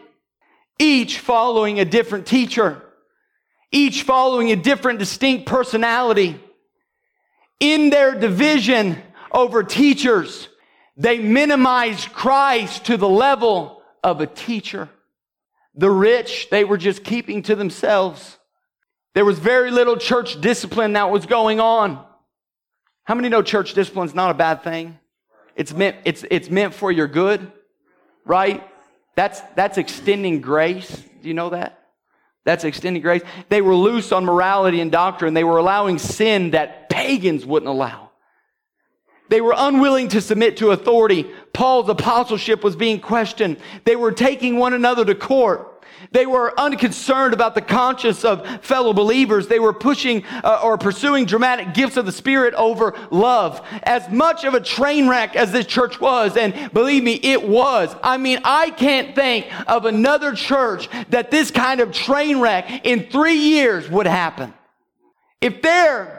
each 0.79 1.19
following 1.19 1.79
a 1.79 1.85
different 1.85 2.25
teacher, 2.25 2.81
each 3.71 4.01
following 4.01 4.51
a 4.51 4.55
different 4.55 4.97
distinct 4.97 5.45
personality. 5.45 6.41
In 7.59 7.91
their 7.91 8.15
division 8.15 8.97
over 9.31 9.61
teachers, 9.61 10.49
they 10.95 11.19
minimized 11.19 12.11
Christ 12.11 12.85
to 12.85 12.97
the 12.97 13.07
level 13.07 13.83
of 14.03 14.19
a 14.19 14.25
teacher. 14.25 14.89
The 15.77 15.89
rich, 15.89 16.49
they 16.49 16.63
were 16.63 16.77
just 16.77 17.03
keeping 17.03 17.43
to 17.43 17.55
themselves. 17.55 18.37
There 19.13 19.25
was 19.25 19.39
very 19.39 19.71
little 19.71 19.95
church 19.95 20.41
discipline 20.41 20.93
that 20.93 21.09
was 21.09 21.25
going 21.25 21.59
on. 21.59 22.03
How 23.03 23.15
many 23.15 23.29
know 23.29 23.41
church 23.41 23.73
discipline 23.73 24.07
is 24.07 24.15
not 24.15 24.31
a 24.31 24.33
bad 24.33 24.63
thing? 24.63 24.99
It's 25.55 25.73
meant, 25.73 25.95
it's, 26.03 26.25
it's 26.29 26.49
meant 26.49 26.73
for 26.73 26.91
your 26.91 27.07
good, 27.07 27.51
right? 28.25 28.67
That's, 29.15 29.39
that's 29.55 29.77
extending 29.77 30.41
grace. 30.41 30.89
Do 31.21 31.27
you 31.27 31.33
know 31.33 31.49
that? 31.49 31.79
That's 32.43 32.63
extending 32.63 33.01
grace. 33.01 33.23
They 33.49 33.61
were 33.61 33.75
loose 33.75 34.11
on 34.11 34.25
morality 34.25 34.81
and 34.81 34.91
doctrine. 34.91 35.33
They 35.33 35.43
were 35.43 35.57
allowing 35.57 35.99
sin 35.99 36.51
that 36.51 36.89
pagans 36.89 37.45
wouldn't 37.45 37.69
allow. 37.69 38.06
They 39.29 39.41
were 39.41 39.53
unwilling 39.55 40.07
to 40.09 40.21
submit 40.21 40.57
to 40.57 40.71
authority. 40.71 41.29
Paul's 41.53 41.89
apostleship 41.89 42.63
was 42.63 42.75
being 42.75 42.99
questioned. 42.99 43.57
They 43.83 43.95
were 43.95 44.11
taking 44.11 44.57
one 44.57 44.73
another 44.73 45.03
to 45.05 45.15
court. 45.15 45.73
They 46.11 46.25
were 46.25 46.57
unconcerned 46.59 47.33
about 47.33 47.55
the 47.55 47.61
conscience 47.61 48.23
of 48.23 48.63
fellow 48.63 48.93
believers. 48.93 49.47
They 49.47 49.59
were 49.59 49.73
pushing 49.73 50.23
uh, 50.43 50.61
or 50.63 50.77
pursuing 50.77 51.25
dramatic 51.25 51.73
gifts 51.73 51.97
of 51.97 52.05
the 52.05 52.11
Spirit 52.11 52.53
over 52.53 52.93
love. 53.11 53.65
As 53.83 54.07
much 54.09 54.43
of 54.43 54.53
a 54.53 54.61
train 54.61 55.07
wreck 55.09 55.35
as 55.35 55.51
this 55.51 55.65
church 55.65 55.99
was, 55.99 56.37
and 56.37 56.71
believe 56.71 57.03
me, 57.03 57.15
it 57.15 57.47
was. 57.47 57.93
I 58.03 58.17
mean, 58.17 58.39
I 58.43 58.69
can't 58.69 59.15
think 59.15 59.47
of 59.67 59.85
another 59.85 60.33
church 60.33 60.87
that 61.09 61.31
this 61.31 61.51
kind 61.51 61.81
of 61.81 61.91
train 61.91 62.39
wreck 62.39 62.85
in 62.85 63.07
three 63.09 63.35
years 63.35 63.89
would 63.89 64.07
happen. 64.07 64.53
If 65.41 65.61
there 65.61 66.16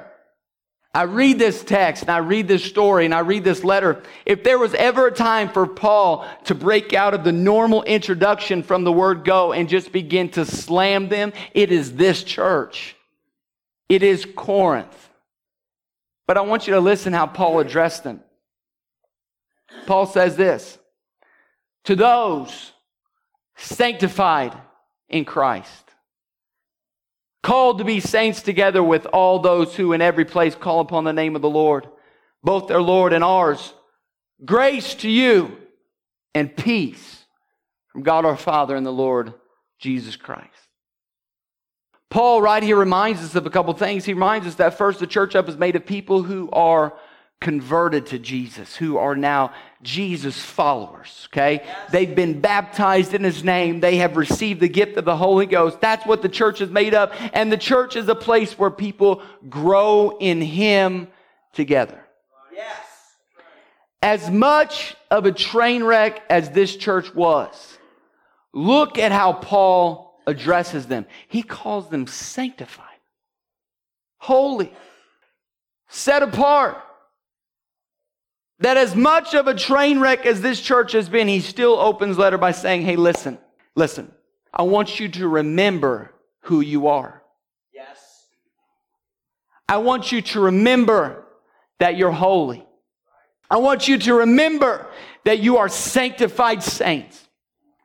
I 0.95 1.03
read 1.03 1.39
this 1.39 1.63
text 1.63 2.03
and 2.03 2.11
I 2.11 2.19
read 2.19 2.49
this 2.49 2.65
story 2.65 3.05
and 3.05 3.15
I 3.15 3.21
read 3.21 3.45
this 3.45 3.63
letter. 3.63 4.03
If 4.25 4.43
there 4.43 4.59
was 4.59 4.75
ever 4.75 5.09
a 5.09 5.13
time 5.13 5.51
for 5.51 5.67
Paul 5.67 6.27
to 6.45 6.55
break 6.55 6.95
out 6.95 7.15
of 7.15 7.25
the 7.25 7.33
normal 7.33 7.83
introduction 7.83 8.63
from 8.63 8.85
the 8.85 8.93
word 8.93 9.25
go 9.25 9.53
and 9.53 9.69
just 9.69 9.93
begin 9.93 10.31
to 10.31 10.45
slam 10.45 11.09
them, 11.09 11.33
it 11.53 11.71
is 11.71 11.95
this 11.95 12.25
church. 12.25 12.97
It 13.89 14.03
is 14.03 14.27
Corinth. 14.35 15.11
But 16.27 16.39
I 16.39 16.41
want 16.43 16.67
you 16.67 16.75
to 16.75 16.81
listen 16.81 17.13
how 17.13 17.27
Paul 17.27 17.61
addressed 17.61 18.05
them. 18.05 18.21
Paul 19.87 20.07
says 20.07 20.37
this 20.37 20.79
to 21.85 21.97
those 21.97 22.73
sanctified 23.57 24.57
in 25.09 25.25
Christ 25.25 25.88
called 27.43 27.79
to 27.79 27.85
be 27.85 28.01
saints 28.01 28.43
together 28.43 28.83
with 28.83 29.07
all 29.07 29.39
those 29.39 29.75
who 29.75 29.93
in 29.93 30.01
every 30.01 30.25
place 30.25 30.55
call 30.55 30.81
upon 30.81 31.05
the 31.05 31.13
name 31.13 31.37
of 31.37 31.43
the 31.43 31.51
Lord, 31.51 31.87
both 32.43 32.69
their 32.69 32.83
Lord 32.83 33.13
and 33.13 33.25
ours. 33.25 33.73
Grace 34.45 34.95
to 34.97 35.11
you 35.11 35.57
and 36.35 36.57
peace 36.57 37.25
from 37.93 38.03
God 38.03 38.25
our 38.25 38.37
Father 38.37 38.77
and 38.77 38.87
the 38.87 38.93
Lord 38.93 39.35
Jesus 39.79 40.17
Christ. 40.17 40.49
Paul, 42.11 42.41
right 42.41 42.63
here, 42.63 42.77
reminds 42.77 43.23
us 43.23 43.35
of 43.35 43.47
a 43.47 43.51
couple 43.51 43.75
things. 43.75 44.05
He 44.05 44.15
reminds 44.15 44.47
us 44.47 44.55
that 44.57 44.79
first, 44.79 44.99
the 44.99 45.07
church 45.07 45.35
up 45.35 45.49
is 45.49 45.57
made 45.57 45.77
of 45.77 45.85
people 45.85 46.23
who 46.23 46.49
are 46.53 46.95
converted 47.41 48.07
to 48.07 48.19
Jesus, 48.19 48.75
who 48.75 48.99
are 48.99 49.15
now 49.15 49.53
Jesus 49.81 50.41
followers, 50.41 51.29
okay? 51.33 51.61
Yes. 51.65 51.91
They've 51.93 52.15
been 52.15 52.41
baptized 52.41 53.15
in 53.15 53.23
his 53.23 53.45
name. 53.45 53.79
They 53.79 53.97
have 53.99 54.17
received 54.17 54.61
the 54.61 54.69
gift 54.69 54.97
of 54.97 55.05
the 55.05 55.17
Holy 55.17 55.47
Ghost. 55.47 55.81
That's 55.81 56.05
what 56.05 56.21
the 56.21 56.29
church 56.29 56.61
is 56.61 56.71
made 56.71 56.95
of. 56.95 57.13
And 57.33 57.53
the 57.53 57.57
church 57.57 57.95
is 57.95 58.09
a 58.09 58.15
place 58.15 58.59
where 58.59 58.71
people 58.71 59.23
grow 59.49 60.19
in 60.19 60.41
him 60.41 61.07
together. 61.53 62.01
Yes. 62.53 62.77
As 64.03 64.31
much 64.31 64.97
of 65.11 65.25
a 65.25 65.33
train 65.33 65.85
wreck 65.85 66.23
as 66.29 66.51
this 66.51 66.75
church 66.75 67.15
was, 67.15 67.79
look 68.53 68.99
at 68.99 69.13
how 69.13 69.33
Paul 69.33 70.21
addresses 70.27 70.87
them. 70.87 71.07
He 71.29 71.43
calls 71.43 71.89
them 71.89 72.09
sanctified, 72.09 72.85
holy, 74.19 74.73
set 75.89 76.25
apart 76.25 76.83
that 78.61 78.77
as 78.77 78.97
much 78.97 79.35
of 79.35 79.47
a 79.47 79.55
train 79.55 80.01
wreck 80.01 80.27
as 80.27 80.41
this 80.41 80.61
church 80.61 80.93
has 80.93 81.09
been, 81.09 81.29
he 81.29 81.41
still 81.41 81.75
opens 81.79 82.19
letter 82.19 82.39
by 82.39 82.53
saying, 82.53 82.83
Hey, 82.83 82.97
listen, 82.97 83.39
listen, 83.75 84.13
I 84.53 84.63
want 84.63 84.99
you 84.99 85.09
to 85.11 85.29
remember 85.29 86.13
who 86.41 86.61
you 86.61 86.89
are. 86.89 87.23
Yes. 87.73 88.27
I 89.69 89.79
want 89.79 90.11
you 90.11 90.23
to 90.23 90.41
remember 90.41 91.25
that 91.79 91.97
you're 91.97 92.11
holy. 92.11 92.67
I 93.51 93.59
want 93.59 93.89
you 93.89 93.99
to 93.99 94.15
remember 94.15 94.87
that 95.25 95.39
you 95.39 95.59
are 95.59 95.69
sanctified 95.69 96.63
saints. 96.63 97.28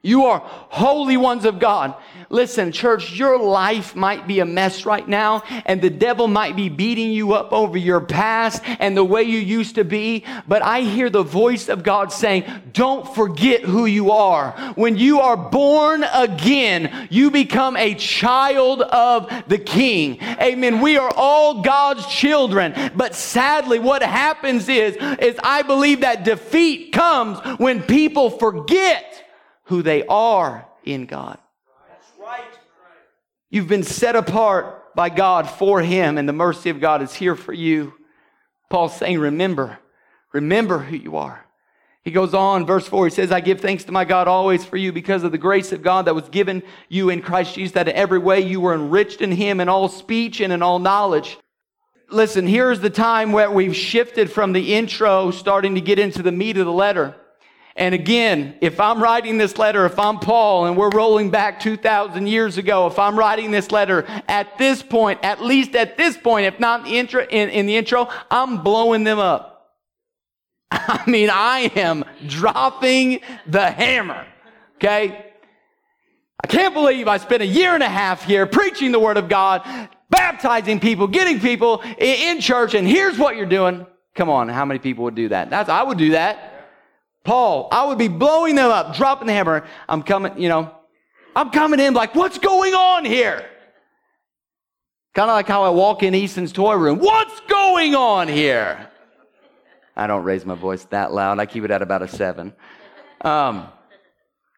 You 0.06 0.26
are 0.26 0.42
holy 0.44 1.16
ones 1.16 1.46
of 1.46 1.60
God. 1.60 1.96
Listen, 2.30 2.74
church, 2.74 3.13
your 3.13 3.39
life 3.39 3.96
might 3.96 4.28
be 4.28 4.42
a 4.42 4.46
mess 4.46 4.86
right 4.86 5.08
now, 5.08 5.44
and 5.66 5.82
the 5.82 5.89
devil 5.89 6.28
might 6.28 6.58
be 6.58 6.68
beating 6.68 7.12
you 7.12 7.32
up 7.34 7.54
over 7.54 7.78
your 7.78 8.02
past 8.02 8.62
and 8.66 8.98
the 8.98 9.04
way 9.06 9.24
you 9.24 9.39
used 9.39 9.76
to 9.76 9.86
be. 9.86 10.26
But 10.46 10.62
I 10.62 10.82
hear 10.82 11.10
the 11.10 11.24
voice 11.24 11.70
of 11.70 11.84
God 11.84 12.12
saying, 12.12 12.44
Don't 12.74 13.16
forget 13.16 13.62
who 13.62 13.86
you 13.86 14.12
are. 14.12 14.52
When 14.76 14.98
you 14.98 15.22
are 15.22 15.38
born 15.38 16.04
again, 16.04 17.08
you 17.10 17.32
become 17.32 17.78
a 17.78 17.96
child 17.96 18.82
of 18.82 19.32
the 19.48 19.58
King. 19.58 20.22
Amen. 20.22 20.82
We 20.82 20.98
are 20.98 21.13
all 21.16 21.62
God's 21.62 22.06
children. 22.08 22.92
But 22.94 23.16
sadly, 23.16 23.80
what 23.80 24.04
happens 24.04 24.68
is, 24.68 24.98
is 25.20 25.38
I 25.42 25.62
believe 25.62 26.02
that 26.02 26.26
defeat 26.26 26.92
comes 26.92 27.39
when 27.58 27.82
people 27.82 28.30
forget 28.32 29.22
who 29.65 29.82
they 29.82 30.06
are 30.08 30.67
in 30.84 31.06
God. 31.06 31.38
You've 33.49 33.67
been 33.67 33.84
set 33.84 34.15
apart 34.15 34.95
by 34.95 35.10
God 35.10 35.49
for 35.49 35.82
Him, 35.82 36.17
and 36.17 36.28
the 36.28 36.34
mercy 36.34 36.69
of 36.69 36.80
God 36.80 37.02
is 37.02 37.13
here 37.13 37.36
for 37.36 37.54
you. 37.54 37.93
Paul's 38.69 38.95
saying, 38.95 39.19
Remember, 39.19 39.80
remember 40.32 40.80
who 40.80 40.95
you 40.95 41.17
are. 41.17 41.45
He 42.04 42.12
goes 42.12 42.34
on, 42.34 42.65
verse 42.65 42.86
4, 42.86 43.06
he 43.06 43.12
says, 43.12 43.32
I 43.32 43.39
give 43.39 43.62
thanks 43.62 43.86
to 43.86 43.93
my 43.93 44.04
God 44.04 44.28
always 44.28 44.65
for 44.65 44.76
you 44.76 44.91
because 44.91 45.23
of 45.23 45.32
the 45.32 45.38
grace 45.38 45.71
of 45.71 45.82
God 45.82 46.06
that 46.06 46.15
was 46.15 46.28
given 46.28 46.62
you 46.89 47.10
in 47.10 47.21
Christ 47.21 47.56
Jesus, 47.56 47.73
that 47.76 47.88
in 47.88 47.95
every 47.95 48.19
way 48.19 48.41
you 48.41 48.60
were 48.60 48.73
enriched 48.73 49.21
in 49.21 49.32
Him 49.32 49.62
in 49.62 49.69
all 49.69 49.88
speech 49.88 50.41
and 50.41 50.52
in 50.52 50.62
all 50.62 50.80
knowledge. 50.80 51.38
Listen, 52.10 52.45
here's 52.45 52.82
the 52.82 52.89
time 52.89 53.32
where 53.32 53.49
we've 53.49 53.76
shifted 53.76 54.32
from 54.32 54.52
the 54.52 54.73
intro, 54.73 55.32
starting 55.32 55.76
to 55.76 55.82
get 55.82 55.97
into 55.97 56.21
the 56.21 56.32
meat 56.32 56.58
of 56.58 56.65
the 56.65 56.71
letter. 56.71 57.15
And 57.75 57.95
again, 57.95 58.55
if 58.62 58.79
I'm 58.79 59.01
writing 59.01 59.39
this 59.39 59.57
letter, 59.57 59.86
if 59.86 59.97
I'm 59.97 60.19
Paul 60.19 60.67
and 60.67 60.77
we're 60.77 60.91
rolling 60.91 61.31
back 61.31 61.59
2,000 61.59 62.27
years 62.27 62.59
ago, 62.59 62.86
if 62.86 62.99
I'm 62.99 63.17
writing 63.17 63.49
this 63.49 63.71
letter 63.71 64.05
at 64.27 64.59
this 64.59 64.83
point, 64.83 65.19
at 65.23 65.41
least 65.41 65.75
at 65.75 65.97
this 65.97 66.15
point, 66.15 66.45
if 66.45 66.59
not 66.59 66.81
in 66.81 66.86
the 66.86 66.99
intro, 66.99 67.25
in, 67.27 67.49
in 67.49 67.65
the 67.65 67.75
intro 67.75 68.09
I'm 68.29 68.62
blowing 68.62 69.03
them 69.03 69.17
up. 69.17 69.79
I 70.71 71.03
mean, 71.07 71.31
I 71.31 71.71
am 71.75 72.05
dropping 72.27 73.21
the 73.47 73.71
hammer. 73.71 74.27
Okay? 74.75 75.25
I 76.43 76.47
can't 76.47 76.75
believe 76.75 77.07
I 77.07 77.17
spent 77.17 77.41
a 77.41 77.47
year 77.47 77.73
and 77.73 77.81
a 77.81 77.89
half 77.89 78.23
here 78.23 78.45
preaching 78.45 78.91
the 78.91 78.99
Word 78.99 79.17
of 79.17 79.29
God, 79.29 79.89
baptizing 80.09 80.79
people, 80.79 81.07
getting 81.07 81.39
people 81.39 81.81
in 81.97 82.39
church, 82.39 82.75
and 82.75 82.88
here's 82.88 83.17
what 83.17 83.36
you're 83.36 83.45
doing. 83.45 83.88
Come 84.13 84.29
on, 84.29 84.47
how 84.49 84.65
many 84.65 84.79
people 84.79 85.05
would 85.05 85.15
do 85.15 85.29
that? 85.29 85.49
That's, 85.49 85.69
I 85.69 85.81
would 85.81 85.97
do 85.97 86.12
that. 86.12 86.53
Paul, 87.23 87.69
I 87.71 87.86
would 87.86 87.97
be 87.97 88.09
blowing 88.09 88.55
them 88.55 88.69
up, 88.69 88.95
dropping 88.95 89.27
the 89.27 89.33
hammer. 89.33 89.65
I'm 89.88 90.03
coming, 90.03 90.38
you 90.38 90.49
know, 90.49 90.75
I'm 91.36 91.49
coming 91.51 91.79
in 91.79 91.93
like, 91.93 92.15
what's 92.15 92.38
going 92.38 92.73
on 92.73 93.05
here? 93.05 93.45
Kind 95.13 95.29
of 95.29 95.36
like 95.36 95.47
how 95.47 95.63
I 95.63 95.69
walk 95.69 96.03
in 96.03 96.15
Easton's 96.15 96.51
toy 96.51 96.75
room. 96.75 96.99
What's 96.99 97.39
going 97.41 97.95
on 97.95 98.27
here? 98.27 98.89
I 99.95 100.07
don't 100.07 100.23
raise 100.23 100.43
my 100.45 100.55
voice 100.55 100.83
that 100.86 101.13
loud. 101.13 101.39
I 101.39 101.45
keep 101.45 101.63
it 101.63 101.71
at 101.71 101.81
about 101.81 102.01
a 102.01 102.07
seven. 102.07 102.53
Um, 103.21 103.67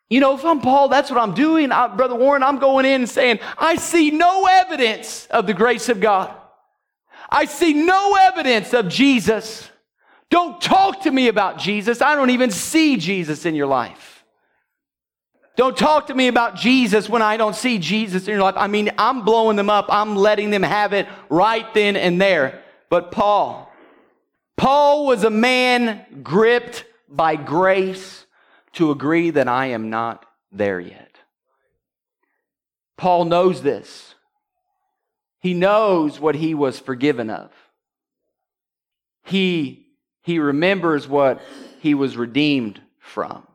you 0.10 0.20
know, 0.20 0.36
if 0.36 0.46
I'm 0.46 0.62
Paul, 0.62 0.88
that's 0.88 1.10
what 1.10 1.20
I'm 1.20 1.34
doing. 1.34 1.72
I, 1.72 1.88
Brother 1.88 2.16
Warren, 2.16 2.42
I'm 2.42 2.58
going 2.58 2.86
in 2.86 3.02
and 3.02 3.10
saying, 3.10 3.40
I 3.58 3.76
see 3.76 4.12
no 4.12 4.46
evidence 4.46 5.28
of 5.28 5.46
the 5.46 5.54
grace 5.54 5.90
of 5.90 6.00
God. 6.00 6.34
I 7.30 7.46
see 7.46 7.74
no 7.74 8.16
evidence 8.16 8.74
of 8.74 8.88
Jesus. 8.88 9.70
Don't 10.30 10.60
talk 10.60 11.02
to 11.02 11.12
me 11.12 11.28
about 11.28 11.60
Jesus. 11.60 12.02
I 12.02 12.16
don't 12.16 12.32
even 12.32 12.52
see 12.52 12.98
Jesus 12.98 13.46
in 13.46 13.56
your 13.56 13.68
life. 13.68 14.24
Don't 15.56 15.78
talk 15.78 16.08
to 16.08 16.14
me 16.14 16.28
about 16.28 16.56
Jesus 16.56 17.08
when 17.08 17.22
I 17.22 17.38
don't 17.38 17.56
see 17.56 17.80
Jesus 17.80 18.28
in 18.28 18.34
your 18.34 18.44
life. 18.44 18.56
I 18.58 18.68
mean, 18.68 18.92
I'm 18.98 19.24
blowing 19.24 19.56
them 19.56 19.70
up. 19.70 19.86
I'm 19.90 20.16
letting 20.16 20.50
them 20.50 20.64
have 20.64 20.92
it 20.92 21.08
right 21.30 21.74
then 21.74 21.96
and 21.96 22.20
there. 22.20 22.62
But 22.90 23.12
Paul, 23.12 23.72
Paul 24.58 25.06
was 25.06 25.24
a 25.24 25.30
man 25.30 26.06
gripped 26.24 26.86
by 27.08 27.38
grace 27.38 28.26
to 28.74 28.92
agree 28.92 29.30
that 29.30 29.48
I 29.48 29.68
am 29.68 29.90
not 29.90 30.26
there 30.52 30.80
yet. 30.80 31.18
Paul 32.98 33.26
knows 33.26 33.62
this. 33.62 34.16
He 35.40 35.54
knows 35.54 36.20
what 36.20 36.36
he 36.36 36.54
was 36.54 36.80
forgiven 36.80 37.30
of. 37.30 37.52
He, 39.24 39.85
he 40.26 40.40
remembers 40.40 41.08
what 41.08 41.40
he 41.82 41.94
was 41.94 42.18
redeemed 42.18 42.82
from. 42.98 43.46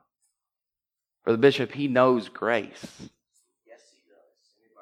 For 1.25 1.33
the 1.33 1.39
bishop, 1.39 1.73
he 1.73 1.89
knows 1.89 2.29
grace. 2.29 2.87
Yes, 3.67 3.81
he 3.93 4.03
does. 4.09 4.79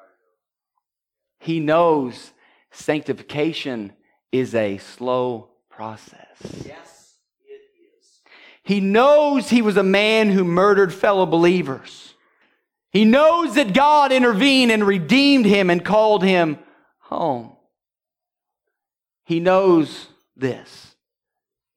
He 1.39 1.59
knows 1.59 2.31
sanctification 2.69 3.91
is 4.31 4.53
a 4.53 4.77
slow 4.77 5.49
process. 5.71 6.37
Yes, 6.63 7.15
it 7.43 7.59
is. 7.99 8.21
He 8.61 8.79
knows 8.79 9.49
he 9.49 9.63
was 9.63 9.75
a 9.75 9.81
man 9.81 10.29
who 10.29 10.43
murdered 10.43 10.93
fellow 10.93 11.25
believers. 11.25 12.13
He 12.91 13.03
knows 13.03 13.55
that 13.55 13.73
God 13.73 14.11
intervened 14.11 14.71
and 14.71 14.85
redeemed 14.85 15.47
him 15.47 15.71
and 15.71 15.83
called 15.83 16.23
him 16.23 16.59
home. 16.99 17.53
He 19.25 19.39
knows 19.39 20.05
this. 20.37 20.88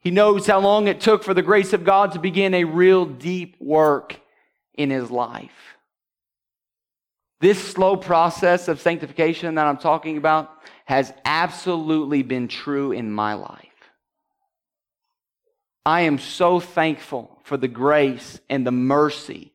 He 0.02 0.10
knows 0.10 0.46
how 0.46 0.58
long 0.58 0.88
it 0.88 1.00
took 1.00 1.22
for 1.22 1.32
the 1.32 1.42
grace 1.42 1.72
of 1.72 1.84
God 1.84 2.12
to 2.12 2.18
begin 2.18 2.54
a 2.54 2.64
real 2.64 3.06
deep 3.06 3.56
work 3.60 4.20
in 4.74 4.90
his 4.90 5.10
life. 5.10 5.50
This 7.40 7.62
slow 7.62 7.96
process 7.96 8.68
of 8.68 8.80
sanctification 8.80 9.54
that 9.54 9.66
I'm 9.66 9.78
talking 9.78 10.16
about 10.16 10.50
has 10.86 11.12
absolutely 11.24 12.22
been 12.22 12.48
true 12.48 12.90
in 12.92 13.12
my 13.12 13.34
life. 13.34 13.68
I 15.86 16.02
am 16.02 16.18
so 16.18 16.60
thankful 16.60 17.38
for 17.44 17.56
the 17.56 17.68
grace 17.68 18.40
and 18.48 18.66
the 18.66 18.72
mercy 18.72 19.52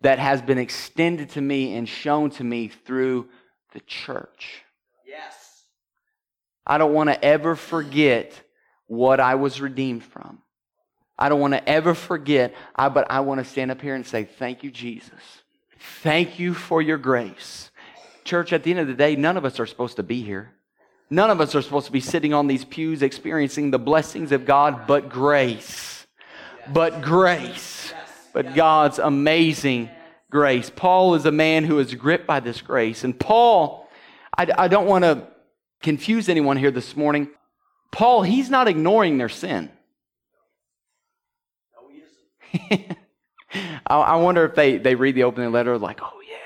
that 0.00 0.18
has 0.18 0.40
been 0.40 0.58
extended 0.58 1.30
to 1.30 1.40
me 1.40 1.74
and 1.74 1.88
shown 1.88 2.30
to 2.30 2.44
me 2.44 2.68
through 2.68 3.28
the 3.72 3.80
church. 3.80 4.62
Yes. 5.06 5.34
I 6.66 6.78
don't 6.78 6.94
want 6.94 7.10
to 7.10 7.24
ever 7.24 7.56
forget 7.56 8.42
what 8.88 9.20
I 9.20 9.36
was 9.36 9.60
redeemed 9.60 10.02
from. 10.02 10.42
I 11.18 11.28
don't 11.28 11.40
want 11.40 11.54
to 11.54 11.68
ever 11.68 11.94
forget, 11.94 12.54
I, 12.74 12.88
but 12.88 13.10
I 13.10 13.20
want 13.20 13.38
to 13.38 13.44
stand 13.44 13.70
up 13.70 13.80
here 13.80 13.94
and 13.94 14.06
say, 14.06 14.24
Thank 14.24 14.62
you, 14.62 14.70
Jesus. 14.70 15.42
Thank 16.02 16.38
you 16.38 16.54
for 16.54 16.82
your 16.82 16.98
grace. 16.98 17.70
Church, 18.24 18.52
at 18.52 18.62
the 18.62 18.70
end 18.70 18.80
of 18.80 18.88
the 18.88 18.94
day, 18.94 19.16
none 19.16 19.36
of 19.36 19.44
us 19.44 19.58
are 19.58 19.66
supposed 19.66 19.96
to 19.96 20.02
be 20.02 20.22
here. 20.22 20.52
None 21.10 21.30
of 21.30 21.40
us 21.40 21.54
are 21.54 21.62
supposed 21.62 21.86
to 21.86 21.92
be 21.92 22.00
sitting 22.00 22.34
on 22.34 22.46
these 22.46 22.64
pews 22.64 23.02
experiencing 23.02 23.70
the 23.70 23.78
blessings 23.78 24.32
of 24.32 24.44
God, 24.44 24.86
but 24.86 25.08
grace. 25.08 26.06
But 26.72 27.00
grace. 27.00 27.94
But 28.34 28.54
God's 28.54 28.98
amazing 28.98 29.88
grace. 30.30 30.70
Paul 30.70 31.14
is 31.14 31.24
a 31.24 31.32
man 31.32 31.64
who 31.64 31.78
is 31.78 31.94
gripped 31.94 32.26
by 32.26 32.40
this 32.40 32.60
grace. 32.60 33.04
And 33.04 33.18
Paul, 33.18 33.88
I, 34.36 34.48
I 34.56 34.68
don't 34.68 34.86
want 34.86 35.04
to 35.04 35.26
confuse 35.82 36.28
anyone 36.28 36.58
here 36.58 36.70
this 36.70 36.94
morning. 36.94 37.28
Paul, 37.90 38.22
he's 38.22 38.50
not 38.50 38.68
ignoring 38.68 39.18
their 39.18 39.28
sin. 39.28 39.70
I 43.86 44.16
wonder 44.16 44.44
if 44.44 44.54
they, 44.54 44.78
they 44.78 44.94
read 44.94 45.14
the 45.14 45.24
opening 45.24 45.52
letter 45.52 45.78
like, 45.78 46.00
oh, 46.02 46.20
yeah, 46.28 46.36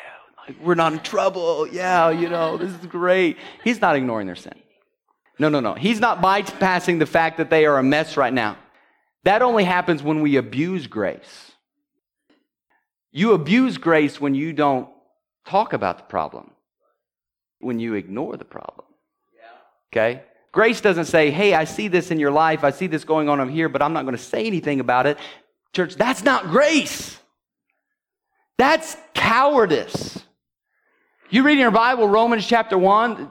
like, 0.47 0.57
we're 0.65 0.75
not 0.75 0.93
in 0.93 1.01
trouble. 1.01 1.67
Yeah, 1.67 2.11
you 2.11 2.29
know, 2.29 2.57
this 2.57 2.71
is 2.71 2.87
great. 2.87 3.39
He's 3.65 3.81
not 3.81 3.97
ignoring 3.97 4.27
their 4.27 4.37
sin. 4.37 4.55
No, 5.39 5.49
no, 5.49 5.61
no. 5.61 5.75
He's 5.75 6.01
not 6.01 6.21
bypassing 6.21 6.99
the 6.99 7.07
fact 7.07 7.39
that 7.39 7.51
they 7.51 7.67
are 7.67 7.79
a 7.79 7.83
mess 7.83 8.17
right 8.17 8.33
now. 8.33 8.57
That 9.25 9.43
only 9.43 9.65
happens 9.65 10.03
when 10.03 10.21
we 10.21 10.37
abuse 10.37 10.87
grace. 10.87 11.53
You 13.11 13.33
abuse 13.33 13.79
grace 13.79 14.21
when 14.21 14.35
you 14.35 14.53
don't 14.53 14.89
talk 15.47 15.73
about 15.73 15.99
the 15.99 16.05
problem, 16.05 16.53
when 17.59 17.79
you 17.79 17.95
ignore 17.95 18.37
the 18.37 18.45
problem. 18.45 18.87
Okay? 19.93 20.23
Grace 20.53 20.83
doesn't 20.83 21.07
say, 21.07 21.31
hey, 21.31 21.55
I 21.55 21.65
see 21.65 21.89
this 21.89 22.11
in 22.11 22.21
your 22.21 22.31
life, 22.31 22.63
I 22.63 22.71
see 22.71 22.87
this 22.87 23.05
going 23.05 23.29
on 23.31 23.41
over 23.41 23.51
here, 23.51 23.71
but 23.71 23.81
I'm 23.81 23.95
not 23.95 24.05
going 24.05 24.17
to 24.17 24.23
say 24.23 24.47
anything 24.47 24.81
about 24.81 25.07
it. 25.07 25.19
Church, 25.73 25.95
that's 25.95 26.23
not 26.23 26.49
grace. 26.49 27.19
That's 28.59 28.97
cowardice. 29.15 30.23
You 31.31 31.43
read 31.43 31.55
in 31.55 31.59
your 31.59 31.71
Bible, 31.71 32.07
Romans 32.07 32.47
chapter 32.47 32.77
1, 32.77 33.27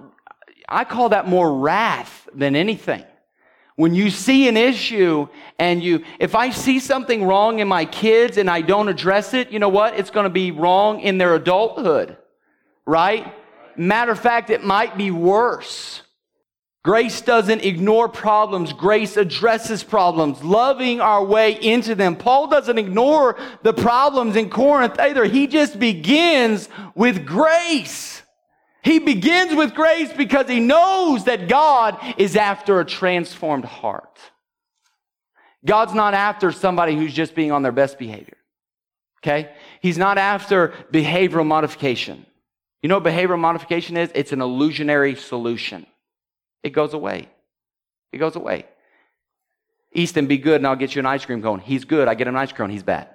I 0.67 0.83
call 0.83 1.09
that 1.09 1.27
more 1.27 1.59
wrath 1.59 2.27
than 2.33 2.55
anything. 2.55 3.03
When 3.75 3.93
you 3.93 4.09
see 4.09 4.47
an 4.47 4.57
issue 4.57 5.27
and 5.59 5.83
you, 5.83 6.03
if 6.19 6.33
I 6.33 6.49
see 6.49 6.79
something 6.79 7.23
wrong 7.23 7.59
in 7.59 7.67
my 7.67 7.85
kids 7.85 8.37
and 8.37 8.49
I 8.49 8.61
don't 8.61 8.89
address 8.89 9.35
it, 9.35 9.51
you 9.51 9.59
know 9.59 9.69
what? 9.69 9.97
It's 9.97 10.09
going 10.09 10.23
to 10.23 10.31
be 10.31 10.51
wrong 10.51 10.99
in 11.01 11.19
their 11.19 11.35
adulthood, 11.35 12.17
right? 12.85 13.33
Matter 13.75 14.11
of 14.11 14.19
fact, 14.19 14.49
it 14.49 14.63
might 14.63 14.97
be 14.97 15.11
worse. 15.11 16.01
Grace 16.83 17.21
doesn't 17.21 17.63
ignore 17.63 18.09
problems. 18.09 18.73
Grace 18.73 19.15
addresses 19.15 19.83
problems, 19.83 20.43
loving 20.43 20.99
our 20.99 21.23
way 21.23 21.53
into 21.53 21.93
them. 21.93 22.15
Paul 22.15 22.47
doesn't 22.47 22.79
ignore 22.79 23.37
the 23.61 23.73
problems 23.73 24.35
in 24.35 24.49
Corinth 24.49 24.99
either. 24.99 25.25
He 25.25 25.45
just 25.45 25.77
begins 25.77 26.69
with 26.95 27.25
grace. 27.25 28.23
He 28.83 28.97
begins 28.97 29.53
with 29.53 29.75
grace 29.75 30.11
because 30.11 30.49
he 30.49 30.59
knows 30.59 31.25
that 31.25 31.47
God 31.47 31.99
is 32.17 32.35
after 32.35 32.79
a 32.79 32.85
transformed 32.85 33.65
heart. 33.65 34.17
God's 35.63 35.93
not 35.93 36.15
after 36.15 36.51
somebody 36.51 36.95
who's 36.95 37.13
just 37.13 37.35
being 37.35 37.51
on 37.51 37.61
their 37.61 37.71
best 37.71 37.99
behavior. 37.99 38.37
Okay? 39.19 39.51
He's 39.81 39.99
not 39.99 40.17
after 40.17 40.69
behavioral 40.91 41.45
modification. 41.45 42.25
You 42.81 42.89
know 42.89 42.97
what 42.97 43.03
behavioral 43.03 43.37
modification 43.37 43.97
is? 43.97 44.11
It's 44.15 44.31
an 44.31 44.41
illusionary 44.41 45.15
solution. 45.15 45.85
It 46.63 46.71
goes 46.71 46.93
away. 46.93 47.27
It 48.11 48.17
goes 48.17 48.35
away. 48.35 48.65
Easton, 49.93 50.27
be 50.27 50.37
good 50.37 50.57
and 50.57 50.67
I'll 50.67 50.75
get 50.75 50.95
you 50.95 50.99
an 50.99 51.05
ice 51.05 51.25
cream 51.25 51.41
cone. 51.41 51.59
He's 51.59 51.85
good. 51.85 52.07
I 52.07 52.15
get 52.15 52.27
him 52.27 52.35
an 52.35 52.41
ice 52.41 52.51
cream 52.51 52.67
cone. 52.67 52.69
He's 52.69 52.83
bad. 52.83 53.09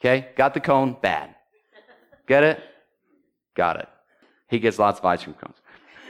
Okay? 0.00 0.28
Got 0.36 0.54
the 0.54 0.60
cone. 0.60 0.96
Bad. 1.00 1.34
Get 2.26 2.42
it? 2.42 2.60
Got 3.54 3.76
it. 3.80 3.88
He 4.48 4.58
gets 4.58 4.78
lots 4.78 4.98
of 4.98 5.04
ice 5.04 5.22
cream 5.22 5.34
cones. 5.34 5.56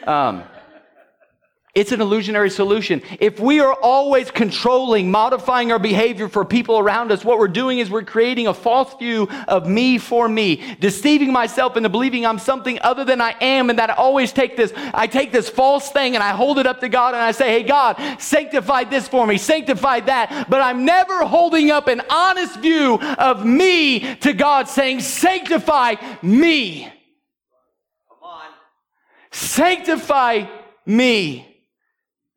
Um, 0.07 0.43
it's 1.75 1.91
an 1.91 2.03
illusionary 2.03 2.51
solution. 2.51 3.01
If 3.19 3.41
we 3.41 3.61
are 3.61 3.73
always 3.73 4.31
controlling, 4.31 5.11
modifying 5.11 5.73
our 5.73 5.79
behavior 5.79 6.29
for 6.29 6.45
people 6.45 6.79
around 6.79 7.11
us, 7.11 7.25
what 7.25 7.39
we're 7.39 7.49
doing 7.49 7.79
is 7.79 7.89
we're 7.89 8.03
creating 8.03 8.47
a 8.47 8.53
false 8.53 8.95
view 8.99 9.27
of 9.49 9.67
me 9.67 9.97
for 9.97 10.29
me, 10.29 10.77
deceiving 10.81 11.33
myself 11.33 11.79
into 11.79 11.89
believing 11.89 12.27
I'm 12.27 12.39
something 12.39 12.79
other 12.83 13.07
than 13.07 13.23
I 13.23 13.35
am, 13.41 13.71
and 13.71 13.79
that 13.79 13.89
I 13.89 13.95
always 13.95 14.33
take 14.33 14.55
this, 14.55 14.71
I 14.93 15.07
take 15.07 15.33
this 15.33 15.49
false 15.49 15.91
thing 15.91 16.15
and 16.15 16.23
I 16.23 16.33
hold 16.33 16.59
it 16.59 16.67
up 16.67 16.81
to 16.81 16.91
God 16.91 17.15
and 17.15 17.23
I 17.23 17.33
say, 17.33 17.49
Hey, 17.49 17.63
God, 17.63 17.97
sanctify 18.21 18.85
this 18.85 19.09
for 19.09 19.27
me, 19.27 19.39
sanctify 19.39 20.01
that. 20.01 20.51
But 20.51 20.61
I'm 20.61 20.85
never 20.85 21.25
holding 21.25 21.71
up 21.71 21.89
an 21.89 22.03
honest 22.11 22.61
view 22.61 22.99
of 23.01 23.47
me 23.47 24.15
to 24.17 24.35
God, 24.35 24.69
saying, 24.69 25.01
Sanctify 25.01 25.95
me. 26.21 26.93
Come 28.11 28.19
on. 28.21 28.51
Sanctify 29.31 30.45
me. 30.85 31.49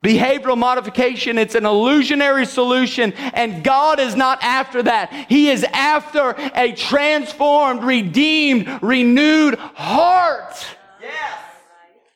Behavioral 0.05 0.55
modification, 0.55 1.39
it's 1.39 1.55
an 1.55 1.65
illusionary 1.65 2.45
solution, 2.45 3.11
and 3.13 3.63
God 3.63 3.99
is 3.99 4.15
not 4.15 4.37
after 4.43 4.83
that. 4.83 5.11
He 5.27 5.49
is 5.49 5.63
after 5.73 6.35
a 6.55 6.73
transformed, 6.73 7.83
redeemed, 7.83 8.83
renewed 8.83 9.55
heart. 9.55 10.63
Yes. 11.01 11.39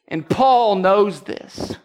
And 0.08 0.30
Paul 0.30 0.76
knows 0.76 1.22
this. 1.22 1.76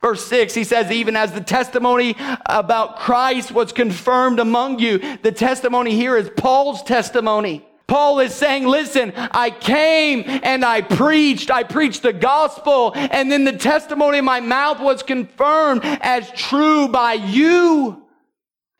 Verse 0.00 0.24
6, 0.26 0.54
he 0.54 0.62
says, 0.62 0.90
even 0.92 1.16
as 1.16 1.32
the 1.32 1.40
testimony 1.40 2.14
about 2.46 2.98
Christ 2.98 3.50
was 3.50 3.72
confirmed 3.72 4.38
among 4.38 4.78
you, 4.78 4.98
the 5.22 5.32
testimony 5.32 5.96
here 5.96 6.16
is 6.16 6.30
Paul's 6.36 6.82
testimony. 6.84 7.66
Paul 7.86 8.20
is 8.20 8.34
saying, 8.34 8.66
listen, 8.66 9.12
I 9.14 9.50
came 9.50 10.24
and 10.26 10.64
I 10.64 10.80
preached. 10.80 11.50
I 11.50 11.64
preached 11.64 12.02
the 12.02 12.12
gospel, 12.12 12.92
and 12.94 13.30
then 13.30 13.44
the 13.44 13.56
testimony 13.56 14.18
in 14.18 14.24
my 14.24 14.40
mouth 14.40 14.80
was 14.80 15.02
confirmed 15.02 15.82
as 15.84 16.30
true 16.32 16.88
by 16.88 17.12
you. 17.12 18.02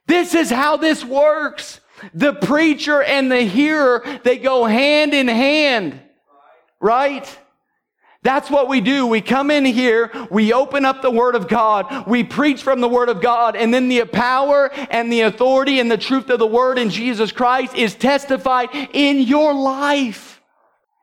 This 0.07 0.35
is 0.35 0.51
how 0.51 0.77
this 0.77 1.05
works. 1.05 1.81
The 2.13 2.33
preacher 2.33 3.03
and 3.03 3.31
the 3.31 3.43
hearer, 3.43 4.05
they 4.25 4.39
go 4.39 4.65
hand 4.65 5.15
in 5.15 5.29
hand, 5.29 6.01
right? 6.81 7.39
That's 8.25 8.51
what 8.51 8.69
we 8.69 8.81
do. 8.81 9.07
We 9.07 9.21
come 9.21 9.51
in 9.51 9.67
here, 9.67 10.11
we 10.31 10.55
open 10.55 10.87
up 10.87 11.03
the 11.03 11.11
Word 11.11 11.35
of 11.35 11.47
God, 11.47 12.09
we 12.09 12.25
preach 12.25 12.63
from 12.63 12.81
the 12.81 12.89
Word 12.89 13.11
of 13.11 13.21
God, 13.21 13.55
and 13.55 13.73
then 13.73 13.89
the 13.89 14.07
power 14.07 14.73
and 14.73 15.13
the 15.13 15.21
authority 15.21 15.79
and 15.79 15.91
the 15.91 15.99
truth 15.99 16.31
of 16.31 16.39
the 16.39 16.47
Word 16.47 16.79
in 16.79 16.89
Jesus 16.89 17.33
Christ 17.33 17.75
is 17.75 17.95
testified 17.95 18.71
in 18.95 19.21
your 19.21 19.53
life. 19.53 20.41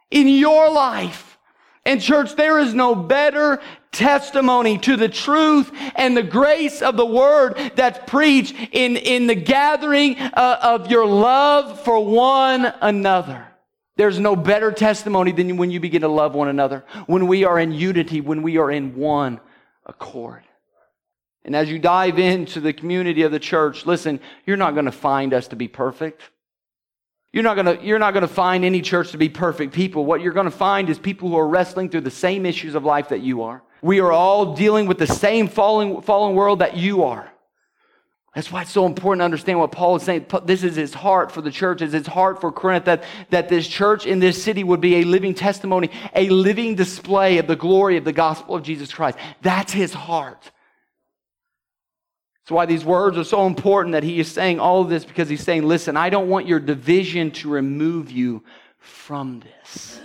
In 0.10 0.28
your 0.28 0.72
life. 0.72 1.38
And 1.86 2.02
church, 2.02 2.36
there 2.36 2.58
is 2.58 2.74
no 2.74 2.96
better 2.96 3.62
testimony 3.92 4.80
to 4.80 4.96
the 4.96 5.10
truth 5.10 5.72
and 5.96 6.18
the 6.18 6.24
grace 6.24 6.82
of 6.82 6.98
the 6.98 7.06
word 7.06 7.72
that's 7.76 8.00
preached 8.10 8.56
in, 8.72 8.98
in 8.98 9.28
the 9.28 9.36
gathering 9.36 10.18
uh, 10.18 10.60
of 10.62 10.90
your 10.90 11.06
love 11.06 11.84
for 11.84 12.04
one 12.04 12.66
another. 12.82 13.51
There's 13.98 14.20
no 14.20 14.36
better 14.36 14.72
testimony 14.72 15.32
than 15.32 15.58
when 15.58 15.72
you 15.72 15.80
begin 15.80 16.02
to 16.02 16.08
love 16.08 16.34
one 16.34 16.48
another, 16.48 16.86
when 17.08 17.28
we 17.28 17.44
are 17.44 17.60
in 17.60 17.72
unity, 17.72 18.22
when 18.22 18.42
we 18.42 18.58
are 18.58 18.72
in 18.72 18.96
one 18.96 19.40
accord. 19.86 20.44
And 21.44 21.56
as 21.56 21.70
you 21.70 21.80
dive 21.80 22.20
into 22.20 22.60
the 22.60 22.74
community 22.74 23.24
of 23.24 23.32
the 23.32 23.40
church, 23.40 23.86
listen, 23.86 24.20
you're 24.46 24.58
not 24.58 24.74
going 24.74 24.86
to 24.86 24.92
find 24.92 25.34
us 25.34 25.48
to 25.50 25.56
be 25.56 25.68
perfect. 25.68 26.22
You're 27.34 27.44
not, 27.44 27.56
gonna, 27.56 27.80
you're 27.82 28.00
not 28.00 28.14
gonna 28.14 28.28
find 28.28 28.66
any 28.66 28.82
church 28.82 29.12
to 29.12 29.18
be 29.18 29.30
perfect 29.30 29.74
people. 29.74 30.06
What 30.06 30.20
you're 30.22 30.34
gonna 30.34 30.52
find 30.52 30.90
is 30.90 31.00
people 31.00 31.30
who 31.30 31.38
are 31.38 31.48
wrestling 31.48 31.90
through 31.90 32.02
the 32.02 32.12
same 32.12 32.46
issues 32.46 32.76
of 32.76 32.84
life 32.84 33.10
that 33.10 33.22
you 33.22 33.44
are. 33.44 33.64
We 33.82 34.02
are 34.02 34.12
all 34.12 34.54
dealing 34.54 34.86
with 34.86 34.98
the 34.98 35.08
same 35.08 35.48
fallen, 35.48 36.02
fallen 36.02 36.36
world 36.36 36.60
that 36.60 36.76
you 36.76 37.04
are. 37.04 37.31
That's 38.34 38.50
why 38.50 38.62
it's 38.62 38.72
so 38.72 38.86
important 38.86 39.20
to 39.20 39.26
understand 39.26 39.60
what 39.60 39.74
Paul 39.74 39.98
is 39.98 40.04
saying. 40.04 40.28
This 40.46 40.64
is 40.64 40.78
his 40.78 40.94
heart 40.94 41.34
for 41.34 41.42
the 41.42 41.52
church, 41.52 41.82
is 41.82 41.92
his 41.92 42.08
heart 42.08 42.40
for 42.40 42.50
Corinth, 42.52 42.86
that, 42.86 43.04
that 43.30 43.50
this 43.50 43.68
church 43.68 44.06
in 44.06 44.20
this 44.20 44.42
city 44.42 44.64
would 44.64 44.80
be 44.80 44.98
a 44.98 45.04
living 45.04 45.34
testimony, 45.34 45.90
a 46.16 46.30
living 46.30 46.76
display 46.76 47.40
of 47.40 47.48
the 47.48 47.58
glory 47.58 47.98
of 47.98 48.06
the 48.06 48.14
gospel 48.14 48.56
of 48.56 48.64
Jesus 48.64 48.94
Christ. 48.94 49.18
That's 49.42 49.74
his 49.74 49.94
heart. 49.94 50.50
That's 52.44 52.52
why 52.52 52.66
these 52.66 52.86
words 52.86 53.18
are 53.18 53.26
so 53.26 53.46
important 53.46 53.94
that 53.94 54.04
he 54.04 54.18
is 54.20 54.32
saying 54.32 54.62
all 54.62 54.82
of 54.82 54.88
this 54.88 55.04
because 55.04 55.28
he's 55.28 55.44
saying, 55.44 55.64
listen, 55.64 55.98
I 55.98 56.10
don't 56.10 56.30
want 56.30 56.48
your 56.48 56.60
division 56.62 57.32
to 57.32 57.50
remove 57.50 58.12
you 58.12 58.44
from 58.80 59.42
this. 59.42 60.00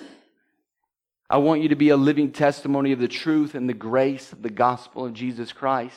I 1.30 1.38
want 1.38 1.62
you 1.62 1.68
to 1.68 1.76
be 1.76 1.90
a 1.90 1.96
living 1.96 2.32
testimony 2.32 2.90
of 2.90 2.98
the 2.98 3.08
truth 3.08 3.54
and 3.54 3.68
the 3.68 3.74
grace 3.74 4.32
of 4.32 4.42
the 4.42 4.50
gospel 4.50 5.06
of 5.06 5.12
Jesus 5.12 5.52
Christ. 5.52 5.96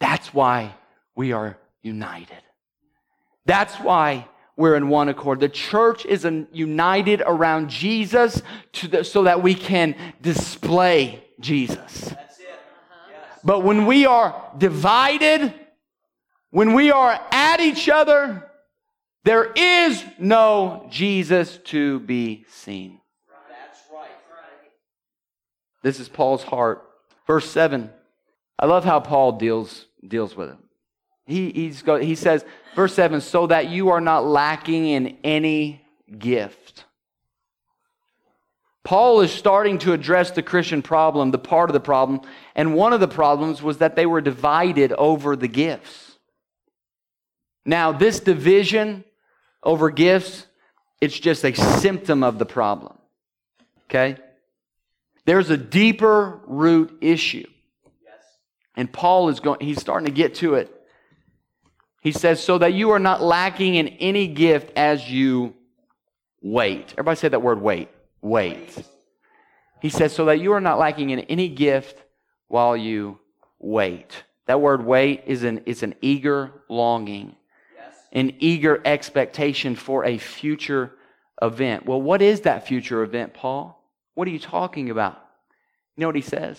That's 0.00 0.34
why 0.34 0.74
we 1.14 1.32
are 1.32 1.58
united. 1.82 2.42
That's 3.46 3.74
why 3.76 4.28
we're 4.56 4.76
in 4.76 4.88
one 4.88 5.08
accord. 5.08 5.40
The 5.40 5.48
church 5.48 6.06
is 6.06 6.24
united 6.52 7.22
around 7.26 7.70
Jesus 7.70 8.42
the, 8.90 9.04
so 9.04 9.24
that 9.24 9.42
we 9.42 9.54
can 9.54 9.94
display 10.20 11.24
Jesus. 11.40 12.12
Uh-huh. 12.12 12.16
But 13.44 13.60
when 13.60 13.86
we 13.86 14.06
are 14.06 14.50
divided, 14.56 15.54
when 16.50 16.74
we 16.74 16.90
are 16.90 17.20
at 17.32 17.60
each 17.60 17.88
other, 17.88 18.48
there 19.24 19.52
is 19.52 20.04
no 20.18 20.86
Jesus 20.90 21.58
to 21.64 22.00
be 22.00 22.44
seen. 22.48 23.00
That's 23.48 23.80
right. 23.92 24.10
This 25.82 25.98
is 25.98 26.08
Paul's 26.08 26.42
heart. 26.42 26.84
Verse 27.26 27.48
7. 27.50 27.90
I 28.58 28.66
love 28.66 28.84
how 28.84 29.00
Paul 29.00 29.32
deals, 29.32 29.86
deals 30.06 30.36
with 30.36 30.50
it. 30.50 30.56
He, 31.26 31.50
he 31.50 32.14
says, 32.14 32.44
verse 32.74 32.94
7 32.94 33.20
so 33.20 33.46
that 33.46 33.68
you 33.68 33.90
are 33.90 34.00
not 34.00 34.24
lacking 34.24 34.86
in 34.86 35.16
any 35.22 35.84
gift. 36.18 36.84
Paul 38.84 39.20
is 39.20 39.30
starting 39.30 39.78
to 39.78 39.92
address 39.92 40.32
the 40.32 40.42
Christian 40.42 40.82
problem, 40.82 41.30
the 41.30 41.38
part 41.38 41.70
of 41.70 41.74
the 41.74 41.80
problem, 41.80 42.20
and 42.56 42.74
one 42.74 42.92
of 42.92 43.00
the 43.00 43.08
problems 43.08 43.62
was 43.62 43.78
that 43.78 43.94
they 43.94 44.06
were 44.06 44.20
divided 44.20 44.92
over 44.94 45.36
the 45.36 45.48
gifts. 45.48 46.18
Now, 47.64 47.92
this 47.92 48.18
division 48.18 49.04
over 49.62 49.90
gifts, 49.90 50.46
it's 51.00 51.18
just 51.18 51.44
a 51.44 51.54
symptom 51.54 52.24
of 52.24 52.40
the 52.40 52.46
problem. 52.46 52.98
Okay? 53.84 54.16
There's 55.26 55.50
a 55.50 55.56
deeper 55.56 56.40
root 56.46 56.98
issue. 57.00 57.46
And 58.74 58.92
Paul 58.92 59.28
is 59.28 59.38
going, 59.38 59.60
he's 59.60 59.80
starting 59.80 60.06
to 60.06 60.12
get 60.12 60.36
to 60.36 60.54
it. 60.54 60.81
He 62.02 62.10
says, 62.10 62.42
so 62.42 62.58
that 62.58 62.74
you 62.74 62.90
are 62.90 62.98
not 62.98 63.22
lacking 63.22 63.76
in 63.76 63.86
any 63.86 64.26
gift 64.26 64.72
as 64.76 65.08
you 65.08 65.54
wait. 66.42 66.92
Everybody 66.94 67.16
say 67.16 67.28
that 67.28 67.42
word 67.42 67.62
wait. 67.62 67.88
Wait. 68.20 68.84
He 69.80 69.88
says, 69.88 70.12
so 70.12 70.24
that 70.24 70.40
you 70.40 70.52
are 70.52 70.60
not 70.60 70.80
lacking 70.80 71.10
in 71.10 71.20
any 71.20 71.48
gift 71.48 72.02
while 72.48 72.76
you 72.76 73.20
wait. 73.60 74.24
That 74.46 74.60
word 74.60 74.84
wait 74.84 75.22
is 75.26 75.44
an, 75.44 75.62
is 75.64 75.84
an 75.84 75.94
eager 76.00 76.50
longing, 76.68 77.36
yes. 77.76 77.94
an 78.12 78.34
eager 78.40 78.82
expectation 78.84 79.76
for 79.76 80.04
a 80.04 80.18
future 80.18 80.92
event. 81.40 81.86
Well, 81.86 82.02
what 82.02 82.20
is 82.20 82.40
that 82.40 82.66
future 82.66 83.04
event, 83.04 83.32
Paul? 83.32 83.80
What 84.14 84.26
are 84.26 84.32
you 84.32 84.40
talking 84.40 84.90
about? 84.90 85.24
You 85.96 86.00
know 86.00 86.08
what 86.08 86.16
he 86.16 86.22
says? 86.22 86.58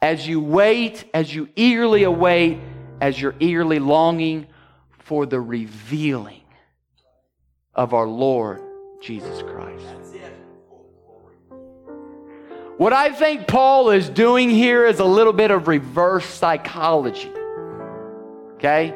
As 0.00 0.28
you 0.28 0.40
wait, 0.40 1.04
as 1.12 1.34
you 1.34 1.48
eagerly 1.56 2.04
await 2.04 2.60
as 3.00 3.20
you're 3.20 3.34
eagerly 3.40 3.78
longing 3.78 4.46
for 4.98 5.26
the 5.26 5.40
revealing 5.40 6.42
of 7.74 7.94
our 7.94 8.06
Lord 8.06 8.60
Jesus 9.00 9.42
Christ. 9.42 9.84
What 12.76 12.92
I 12.92 13.10
think 13.10 13.48
Paul 13.48 13.90
is 13.90 14.08
doing 14.08 14.50
here 14.50 14.86
is 14.86 15.00
a 15.00 15.04
little 15.04 15.32
bit 15.32 15.50
of 15.50 15.66
reverse 15.66 16.24
psychology. 16.24 17.32
Okay? 18.54 18.94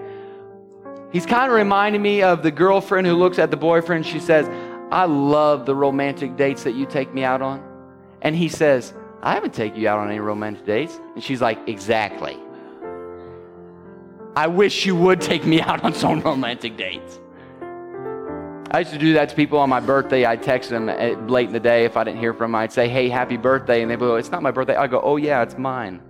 He's 1.13 1.27
kind 1.27 1.51
of 1.51 1.57
reminding 1.57 2.01
me 2.01 2.23
of 2.23 2.43
the 2.43 2.51
girlfriend 2.51 3.07
who 3.07 3.15
looks 3.15 3.39
at 3.39 3.51
the 3.51 3.57
boyfriend. 3.57 4.07
She 4.07 4.21
says, 4.21 4.49
I 4.93 5.07
love 5.07 5.67
the 5.67 5.75
romantic 5.75 6.37
dates 6.37 6.63
that 6.63 6.73
you 6.73 6.87
take 6.87 7.13
me 7.13 7.25
out 7.25 7.43
on. 7.43 7.63
And 8.23 8.37
he 8.37 8.49
says, 8.49 8.95
I 9.21 9.35
haven't 9.35 9.55
taken 9.55 9.81
you 9.81 9.89
out 9.89 9.99
on 9.99 10.09
any 10.09 10.21
romantic 10.21 10.65
dates. 10.65 10.99
And 11.15 11.23
she's 11.23 11.41
like, 11.41 11.59
Exactly. 11.69 12.39
I 14.35 14.47
wish 14.47 14.87
you 14.87 14.97
would 14.97 15.21
take 15.21 15.45
me 15.45 15.61
out 15.61 15.85
on 15.85 15.93
some 15.93 16.21
romantic 16.21 16.77
dates. 16.77 17.21
I 18.71 18.79
used 18.79 18.93
to 18.93 18.99
do 18.99 19.13
that 19.13 19.29
to 19.29 19.37
people 19.37 19.59
on 19.59 19.69
my 19.69 19.81
birthday. 19.81 20.25
I'd 20.25 20.43
text 20.43 20.71
them 20.71 20.89
eh, 20.89 21.15
late 21.27 21.49
in 21.49 21.53
the 21.53 21.61
day 21.61 21.85
if 21.85 21.99
I 21.99 22.05
didn't 22.05 22.21
hear 22.21 22.33
from 22.33 22.53
them. 22.53 22.55
I'd 22.55 22.73
say, 22.73 22.89
hey, 22.89 23.11
happy 23.11 23.37
birthday. 23.37 23.83
And 23.83 23.91
they'd 23.91 23.99
go, 23.99 24.17
it's 24.17 24.31
not 24.31 24.43
my 24.43 24.51
birthday. 24.51 24.77
I 24.77 24.87
go, 24.87 24.99
oh, 25.03 25.17
yeah, 25.17 25.43
it's 25.43 25.59
mine. 25.59 26.01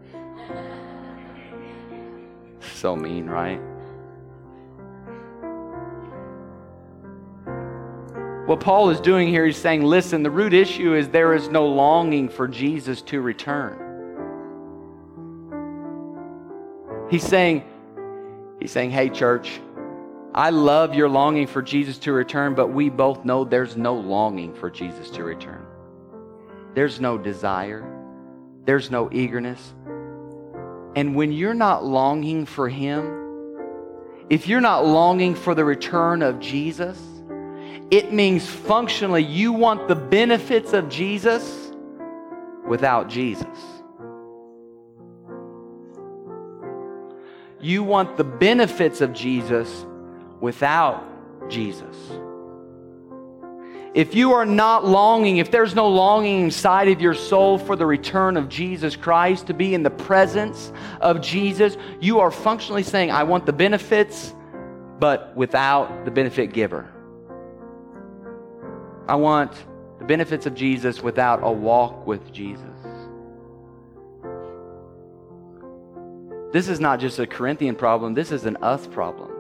so 2.75 2.95
mean, 2.95 3.29
right? 3.29 3.61
What 8.47 8.61
Paul 8.61 8.91
is 8.91 9.01
doing 9.01 9.27
here, 9.27 9.45
he's 9.45 9.57
saying, 9.57 9.83
listen, 9.83 10.23
the 10.23 10.31
root 10.31 10.53
issue 10.53 10.95
is 10.95 11.09
there 11.09 11.35
is 11.35 11.49
no 11.49 11.67
longing 11.67 12.29
for 12.29 12.47
Jesus 12.47 13.03
to 13.03 13.21
return. 13.21 13.79
He's 17.11 17.25
saying, 17.25 17.65
He's 18.63 18.71
saying, 18.71 18.93
Hey, 18.93 19.09
church, 19.09 19.61
I 20.33 20.51
love 20.51 20.95
your 20.95 21.09
longing 21.09 21.49
for 21.49 21.63
Jesus 21.63 21.99
to 21.99 22.13
return, 22.13 22.55
but 22.55 22.69
we 22.69 22.91
both 22.91 23.25
know 23.25 23.43
there's 23.43 23.77
no 23.77 23.95
longing 23.95 24.55
for 24.55 24.71
Jesus 24.71 25.11
to 25.11 25.25
return. 25.25 25.67
There's 26.73 27.01
no 27.01 27.19
desire, 27.19 27.85
there's 28.65 28.89
no 28.89 29.11
eagerness. 29.13 29.75
And 30.95 31.17
when 31.17 31.33
you're 31.33 31.55
not 31.55 31.85
longing 31.85 32.47
for 32.47 32.69
Him, 32.69 33.19
if 34.31 34.47
you're 34.47 34.61
not 34.61 34.87
longing 34.87 35.35
for 35.35 35.57
the 35.57 35.65
return 35.65 36.23
of 36.23 36.39
Jesus, 36.39 36.97
it 37.91 38.13
means 38.13 38.47
functionally 38.47 39.25
you 39.25 39.53
want 39.53 39.89
the 39.89 39.97
benefits 39.97 40.73
of 40.73 40.89
Jesus 40.89 41.73
without 42.65 43.09
Jesus. 43.09 43.72
You 47.63 47.85
want 47.85 48.17
the 48.17 48.25
benefits 48.25 49.01
of 49.01 49.13
Jesus 49.13 49.87
without 50.41 51.49
Jesus. 51.49 51.97
if 53.95 54.15
you 54.15 54.33
are 54.33 54.47
not 54.47 54.87
longing, 54.87 55.37
if 55.37 55.51
there's 55.51 55.75
no 55.75 55.89
longing 55.89 56.45
inside 56.45 56.89
of 56.89 57.01
your 57.01 57.15
soul 57.15 57.59
for 57.59 57.77
the 57.77 57.85
return 57.85 58.37
of 58.37 58.49
Jesus 58.49 58.97
Christ, 58.97 59.49
to 59.49 59.55
be 59.55 59.75
in 59.75 59.83
the 59.83 59.91
presence 59.91 60.73
of 61.01 61.21
Jesus, 61.21 61.77
you 62.01 62.21
are 62.21 62.31
functionally 62.31 62.83
saying, 62.83 63.11
I 63.11 63.25
want 63.25 63.45
the 63.45 63.53
benefits, 63.53 64.35
but 64.99 65.37
without 65.37 66.05
the 66.05 66.11
benefit 66.11 66.53
giver. 66.53 66.91
I 69.07 69.17
want 69.17 69.53
the 69.99 70.07
benefits 70.07 70.47
of 70.47 70.55
Jesus 70.55 71.03
without 71.03 71.41
a 71.43 71.53
walk 71.53 72.07
with 72.07 72.33
Jesus. 72.33 72.65
This 76.53 76.69
is 76.69 76.81
not 76.81 77.01
just 77.01 77.19
a 77.19 77.27
Corinthian 77.27 77.75
problem, 77.75 78.15
this 78.15 78.31
is 78.31 78.45
an 78.45 78.59
us 78.63 78.87
problem. 78.87 79.31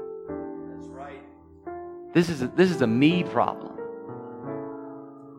That's 0.74 0.88
right. 0.88 2.14
This 2.14 2.28
is 2.30 2.42
a, 2.42 2.48
this 2.48 2.70
is 2.70 2.80
a 2.80 2.86
me 2.86 3.22
problem. 3.22 3.78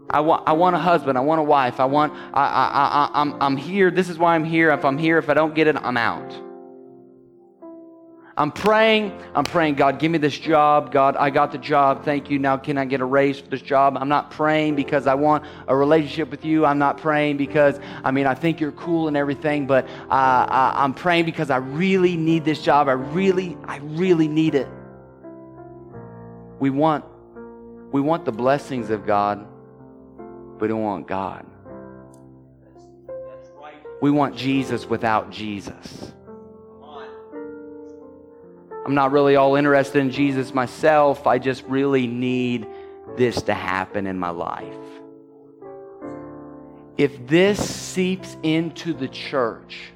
I 0.10 0.20
want, 0.20 0.48
I 0.48 0.54
want 0.54 0.76
a 0.76 0.80
husband. 0.80 1.18
I 1.18 1.22
want 1.22 1.40
a 1.40 1.44
wife. 1.44 1.80
I 1.80 1.86
want, 1.86 2.14
I, 2.34 2.44
I, 2.44 2.68
I, 2.76 3.22
I'm, 3.22 3.42
I'm 3.42 3.58
here. 3.58 3.90
This 3.90 4.10
is 4.10 4.20
why 4.20 4.36
I'm 4.36 4.44
here. 4.44 4.70
If 4.70 4.86
I'm 4.86 5.00
here, 5.00 5.18
if 5.18 5.28
I 5.28 5.34
don't 5.34 5.56
get 5.56 5.66
it, 5.66 5.76
I'm 5.76 5.98
out. 5.98 6.32
I'm 8.36 8.52
praying. 8.52 9.16
I'm 9.36 9.44
praying, 9.44 9.76
God, 9.76 10.00
give 10.00 10.12
me 10.12 10.18
this 10.18 10.38
job. 10.38 10.92
God, 10.92 11.16
I 11.18 11.30
got 11.30 11.52
the 11.52 11.60
job. 11.60 12.04
Thank 12.04 12.32
you. 12.32 12.40
Now, 12.40 12.58
can 12.58 12.80
I 12.80 12.86
get 12.86 13.00
a 13.00 13.06
raise 13.06 13.40
for 13.40 13.48
this 13.48 13.62
job? 13.62 13.96
I'm 13.96 14.10
not 14.10 14.32
praying 14.32 14.76
because 14.76 15.06
I 15.06 15.14
want 15.14 15.46
a 15.68 15.76
relationship 15.76 16.32
with 16.32 16.44
you. 16.44 16.66
I'm 16.66 16.80
not 16.80 16.98
praying 16.98 17.38
because, 17.38 17.80
I 18.04 18.10
mean, 18.10 18.26
I 18.26 18.34
think 18.34 18.60
you're 18.60 18.72
cool 18.72 19.08
and 19.08 19.16
everything, 19.16 19.68
but 19.68 19.86
uh, 19.86 20.48
I, 20.50 20.74
I'm 20.78 20.96
praying 20.96 21.26
because 21.26 21.52
I 21.52 21.58
really 21.58 22.18
need 22.18 22.44
this 22.44 22.60
job. 22.60 22.90
I 22.90 22.94
really, 22.94 23.56
I 23.66 23.78
really 23.78 24.28
need 24.28 24.56
it. 24.56 24.68
We 26.60 26.72
want, 26.72 27.06
we 27.92 28.02
want 28.02 28.26
the 28.26 28.32
blessings 28.32 28.90
of 28.90 29.06
God, 29.06 29.46
we 30.60 30.68
don't 30.68 30.82
want 30.82 31.08
God. 31.08 31.46
We 34.02 34.10
want 34.10 34.36
Jesus 34.36 34.88
without 34.88 35.30
Jesus. 35.30 36.14
I'm 38.86 38.96
not 38.96 39.12
really 39.12 39.36
all 39.36 39.56
interested 39.56 40.00
in 40.00 40.12
Jesus 40.12 40.54
myself. 40.54 41.26
I 41.26 41.40
just 41.40 41.64
really 41.64 42.06
need 42.06 42.68
this 43.16 43.42
to 43.44 43.54
happen 43.54 44.08
in 44.08 44.20
my 44.20 44.30
life. 44.30 44.76
If 46.98 47.26
this 47.28 47.74
seeps 47.74 48.36
into 48.44 48.94
the 48.94 49.08
church, 49.08 49.94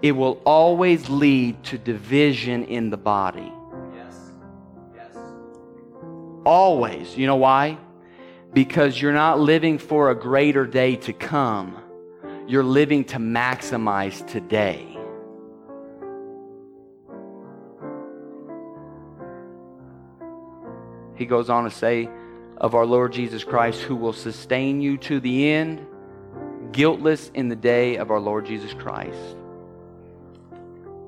it 0.00 0.12
will 0.12 0.40
always 0.44 1.08
lead 1.10 1.62
to 1.64 1.78
division 1.78 2.64
in 2.64 2.90
the 2.90 2.96
body. 2.96 3.52
Yes. 3.94 4.16
Yes. 4.94 5.16
Always. 6.44 7.16
You 7.16 7.26
know 7.26 7.36
why? 7.36 7.78
Because 8.52 9.00
you're 9.00 9.12
not 9.12 9.40
living 9.40 9.78
for 9.78 10.10
a 10.10 10.14
greater 10.14 10.66
day 10.66 10.96
to 10.96 11.12
come. 11.12 11.76
You're 12.46 12.64
living 12.64 13.04
to 13.06 13.16
maximize 13.16 14.26
today. 14.26 14.97
He 21.18 21.26
goes 21.26 21.50
on 21.50 21.64
to 21.64 21.70
say 21.70 22.08
of 22.56 22.74
our 22.74 22.86
Lord 22.86 23.12
Jesus 23.12 23.44
Christ, 23.44 23.82
who 23.82 23.96
will 23.96 24.12
sustain 24.12 24.80
you 24.80 24.96
to 24.98 25.20
the 25.20 25.50
end, 25.50 25.84
guiltless 26.72 27.30
in 27.34 27.48
the 27.48 27.56
day 27.56 27.96
of 27.96 28.10
our 28.10 28.20
Lord 28.20 28.46
Jesus 28.46 28.72
Christ. 28.72 29.36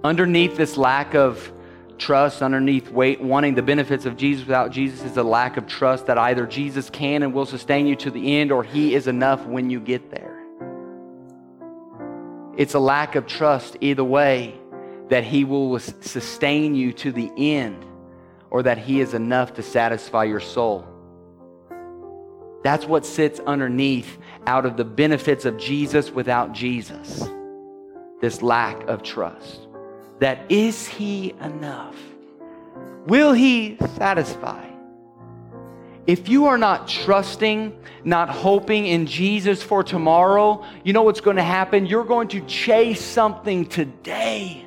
Underneath 0.02 0.56
this 0.56 0.76
lack 0.76 1.14
of 1.14 1.52
trust, 1.98 2.42
underneath 2.42 2.90
wait, 2.90 3.20
wanting 3.20 3.54
the 3.54 3.62
benefits 3.62 4.06
of 4.06 4.16
Jesus 4.16 4.46
without 4.46 4.70
Jesus, 4.70 5.02
is 5.02 5.16
a 5.16 5.22
lack 5.22 5.56
of 5.56 5.66
trust 5.66 6.06
that 6.06 6.18
either 6.18 6.46
Jesus 6.46 6.90
can 6.90 7.22
and 7.22 7.32
will 7.32 7.46
sustain 7.46 7.86
you 7.86 7.94
to 7.96 8.10
the 8.10 8.36
end 8.38 8.50
or 8.50 8.64
he 8.64 8.94
is 8.94 9.06
enough 9.06 9.44
when 9.46 9.70
you 9.70 9.78
get 9.78 10.10
there. 10.10 10.38
It's 12.56 12.74
a 12.74 12.80
lack 12.80 13.14
of 13.14 13.26
trust 13.26 13.76
either 13.80 14.04
way 14.04 14.54
that 15.08 15.24
he 15.24 15.44
will 15.44 15.78
sustain 15.78 16.74
you 16.74 16.92
to 16.94 17.12
the 17.12 17.30
end 17.36 17.84
or 18.50 18.62
that 18.64 18.78
He 18.78 19.00
is 19.00 19.14
enough 19.14 19.54
to 19.54 19.62
satisfy 19.62 20.24
your 20.24 20.40
soul. 20.40 20.86
That's 22.62 22.84
what 22.84 23.06
sits 23.06 23.40
underneath 23.40 24.18
out 24.46 24.66
of 24.66 24.76
the 24.76 24.84
benefits 24.84 25.44
of 25.44 25.56
Jesus 25.56 26.10
without 26.10 26.52
Jesus. 26.52 27.28
This 28.20 28.42
lack 28.42 28.82
of 28.88 29.02
trust. 29.02 29.66
That 30.18 30.50
is 30.50 30.86
He 30.86 31.34
enough? 31.40 31.96
Will 33.06 33.32
He 33.32 33.78
satisfy? 33.96 34.66
If 36.06 36.28
you 36.28 36.46
are 36.46 36.58
not 36.58 36.88
trusting, 36.88 37.78
not 38.04 38.28
hoping 38.28 38.86
in 38.86 39.06
Jesus 39.06 39.62
for 39.62 39.84
tomorrow, 39.84 40.64
you 40.82 40.92
know 40.92 41.02
what's 41.02 41.20
going 41.20 41.36
to 41.36 41.42
happen? 41.42 41.86
You're 41.86 42.04
going 42.04 42.28
to 42.28 42.40
chase 42.46 43.02
something 43.02 43.66
today 43.66 44.66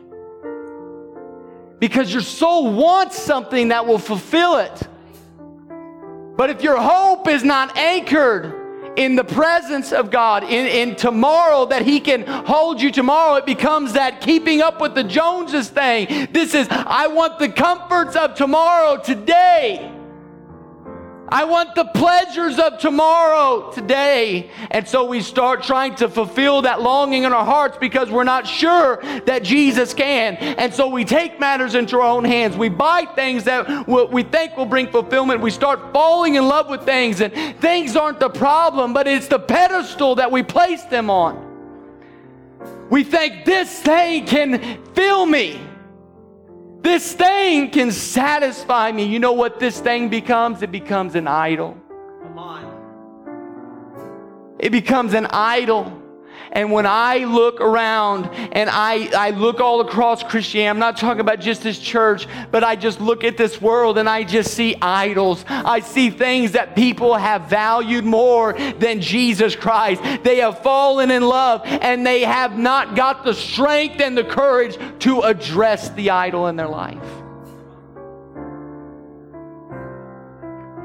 because 1.83 2.13
your 2.13 2.21
soul 2.21 2.71
wants 2.71 3.19
something 3.19 3.67
that 3.67 3.85
will 3.85 3.99
fulfill 3.99 4.55
it. 4.55 4.87
But 6.37 6.49
if 6.49 6.63
your 6.63 6.79
hope 6.79 7.27
is 7.27 7.43
not 7.43 7.77
anchored 7.77 8.93
in 8.95 9.17
the 9.17 9.23
presence 9.25 9.91
of 9.91 10.09
God, 10.09 10.45
in, 10.45 10.89
in 10.89 10.95
tomorrow, 10.95 11.65
that 11.65 11.81
He 11.81 11.99
can 11.99 12.25
hold 12.25 12.81
you 12.81 12.89
tomorrow, 12.89 13.35
it 13.35 13.45
becomes 13.45 13.91
that 13.93 14.21
keeping 14.21 14.61
up 14.61 14.79
with 14.79 14.95
the 14.95 15.03
Joneses 15.03 15.69
thing. 15.69 16.29
This 16.31 16.53
is, 16.53 16.69
I 16.69 17.07
want 17.07 17.37
the 17.37 17.49
comforts 17.49 18.15
of 18.15 18.33
tomorrow 18.35 19.01
today. 19.03 19.92
I 21.29 21.45
want 21.45 21.73
the 21.73 21.85
pleasures 21.85 22.59
of 22.59 22.79
tomorrow 22.79 23.71
today. 23.71 24.51
And 24.69 24.87
so 24.87 25.05
we 25.05 25.21
start 25.21 25.63
trying 25.63 25.95
to 25.95 26.09
fulfill 26.09 26.63
that 26.63 26.81
longing 26.81 27.23
in 27.23 27.33
our 27.33 27.45
hearts 27.45 27.77
because 27.77 28.11
we're 28.11 28.23
not 28.23 28.45
sure 28.45 29.01
that 29.25 29.43
Jesus 29.43 29.93
can. 29.93 30.35
And 30.35 30.73
so 30.73 30.89
we 30.89 31.05
take 31.05 31.39
matters 31.39 31.75
into 31.75 31.97
our 31.97 32.03
own 32.03 32.25
hands. 32.25 32.57
We 32.57 32.69
buy 32.69 33.05
things 33.15 33.45
that 33.45 33.87
we 33.87 34.23
think 34.23 34.57
will 34.57 34.65
bring 34.65 34.91
fulfillment. 34.91 35.41
We 35.41 35.51
start 35.51 35.93
falling 35.93 36.35
in 36.35 36.47
love 36.47 36.69
with 36.69 36.83
things, 36.83 37.21
and 37.21 37.33
things 37.59 37.95
aren't 37.95 38.19
the 38.19 38.29
problem, 38.29 38.93
but 38.93 39.07
it's 39.07 39.27
the 39.27 39.39
pedestal 39.39 40.15
that 40.15 40.31
we 40.31 40.43
place 40.43 40.83
them 40.83 41.09
on. 41.09 41.51
We 42.89 43.03
think 43.03 43.45
this 43.45 43.79
thing 43.79 44.25
can 44.25 44.83
fill 44.93 45.25
me. 45.25 45.59
This 46.83 47.13
thing 47.13 47.71
can 47.71 47.91
satisfy 47.93 48.91
me. 48.91 49.05
You 49.05 49.17
know 49.17 49.31
what 49.31 49.57
this 49.57 49.79
thing 49.79 50.09
becomes? 50.09 50.61
It 50.61 50.71
becomes 50.71 51.15
an 51.15 51.27
idol. 51.27 51.77
Come 52.21 52.37
on. 52.37 52.65
It 54.59 54.71
becomes 54.71 55.13
an 55.13 55.27
idol. 55.27 56.02
And 56.53 56.71
when 56.71 56.85
I 56.85 57.25
look 57.25 57.59
around 57.59 58.29
and 58.31 58.69
I, 58.69 59.09
I 59.17 59.31
look 59.31 59.59
all 59.59 59.81
across 59.81 60.21
Christianity, 60.21 60.69
I'm 60.69 60.77
not 60.77 60.97
talking 60.97 61.19
about 61.19 61.39
just 61.39 61.63
this 61.63 61.79
church, 61.79 62.27
but 62.51 62.63
I 62.63 62.75
just 62.75 63.01
look 63.01 63.23
at 63.23 63.37
this 63.37 63.59
world 63.59 63.97
and 63.97 64.07
I 64.07 64.23
just 64.23 64.53
see 64.53 64.75
idols. 64.79 65.43
I 65.47 65.79
see 65.79 66.11
things 66.11 66.51
that 66.51 66.75
people 66.75 67.15
have 67.15 67.49
valued 67.49 68.05
more 68.05 68.53
than 68.53 69.01
Jesus 69.01 69.55
Christ. 69.55 70.03
They 70.23 70.37
have 70.37 70.61
fallen 70.61 71.09
in 71.09 71.23
love 71.23 71.61
and 71.65 72.05
they 72.05 72.21
have 72.21 72.55
not 72.55 72.95
got 72.95 73.23
the 73.23 73.33
strength 73.33 73.99
and 73.99 74.15
the 74.15 74.23
courage 74.23 74.77
to 74.99 75.21
address 75.21 75.89
the 75.89 76.11
idol 76.11 76.47
in 76.47 76.55
their 76.55 76.67
life. 76.67 77.03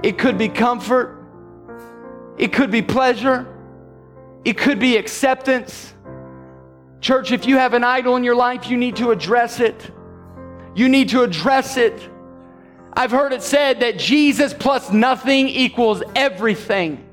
It 0.03 0.17
could 0.17 0.39
be 0.39 0.49
comfort, 0.49 1.15
it 2.39 2.55
could 2.55 2.71
be 2.71 2.81
pleasure. 2.81 3.55
It 4.45 4.57
could 4.57 4.79
be 4.79 4.97
acceptance. 4.97 5.95
Church, 7.01 7.33
if 7.33 7.47
you 7.47 7.57
have 7.59 7.75
an 7.75 7.85
idol 7.85 8.17
in 8.17 8.25
your 8.25 8.37
life, 8.37 8.69
you 8.69 8.77
need 8.77 8.97
to 8.97 9.11
address 9.11 9.61
it. 9.61 9.91
You 10.75 10.89
need 10.89 11.11
to 11.11 11.23
address 11.23 11.77
it. 11.77 12.09
I've 12.93 13.11
heard 13.11 13.33
it 13.33 13.43
said 13.43 13.81
that 13.81 13.99
Jesus 13.99 14.53
plus 14.53 14.91
nothing 14.93 15.49
equals 15.49 16.03
everything. 16.17 17.08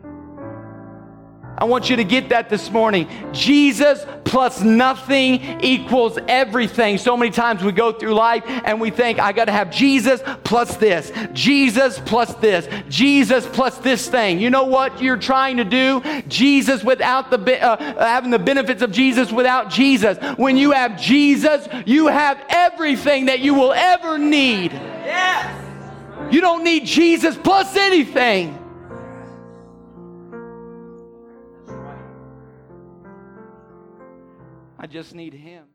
I 1.57 1.63
want 1.65 1.89
you 1.89 1.95
to 1.95 2.03
get 2.03 2.29
that 2.29 2.49
this 2.49 2.69
morning. 2.69 3.07
Jesus 3.31 4.05
plus 4.25 4.61
nothing 4.61 5.61
equals 5.61 6.19
everything. 6.27 6.97
So 6.97 7.15
many 7.15 7.31
times 7.31 7.63
we 7.63 7.71
go 7.71 7.93
through 7.93 8.15
life 8.15 8.43
and 8.45 8.81
we 8.81 8.89
think, 8.89 9.19
I 9.19 9.31
got 9.31 9.45
to 9.45 9.53
have 9.53 9.71
Jesus 9.71 10.21
plus 10.43 10.75
this, 10.75 11.11
Jesus 11.31 11.99
plus 11.99 12.33
this, 12.35 12.67
Jesus 12.89 13.47
plus 13.47 13.77
this 13.77 14.09
thing. 14.09 14.39
You 14.39 14.49
know 14.49 14.65
what 14.65 15.01
you're 15.01 15.15
trying 15.15 15.57
to 15.57 15.63
do? 15.63 16.01
Jesus 16.27 16.83
without 16.83 17.29
the 17.31 17.63
uh, 17.63 18.05
having 18.05 18.31
the 18.31 18.39
benefits 18.39 18.81
of 18.81 18.91
Jesus 18.91 19.31
without 19.31 19.69
Jesus. 19.69 20.17
When 20.37 20.57
you 20.57 20.71
have 20.71 20.99
Jesus, 20.99 21.67
you 21.85 22.07
have 22.07 22.43
everything 22.49 23.27
that 23.27 23.39
you 23.39 23.53
will 23.53 23.71
ever 23.71 24.17
need. 24.17 24.73
Yes. 24.73 25.61
You 26.33 26.41
don't 26.41 26.63
need 26.63 26.85
Jesus 26.85 27.37
plus 27.37 27.75
anything. 27.77 28.64
I 34.85 34.87
just 34.87 35.15
need 35.15 35.33
Him. 35.33 35.65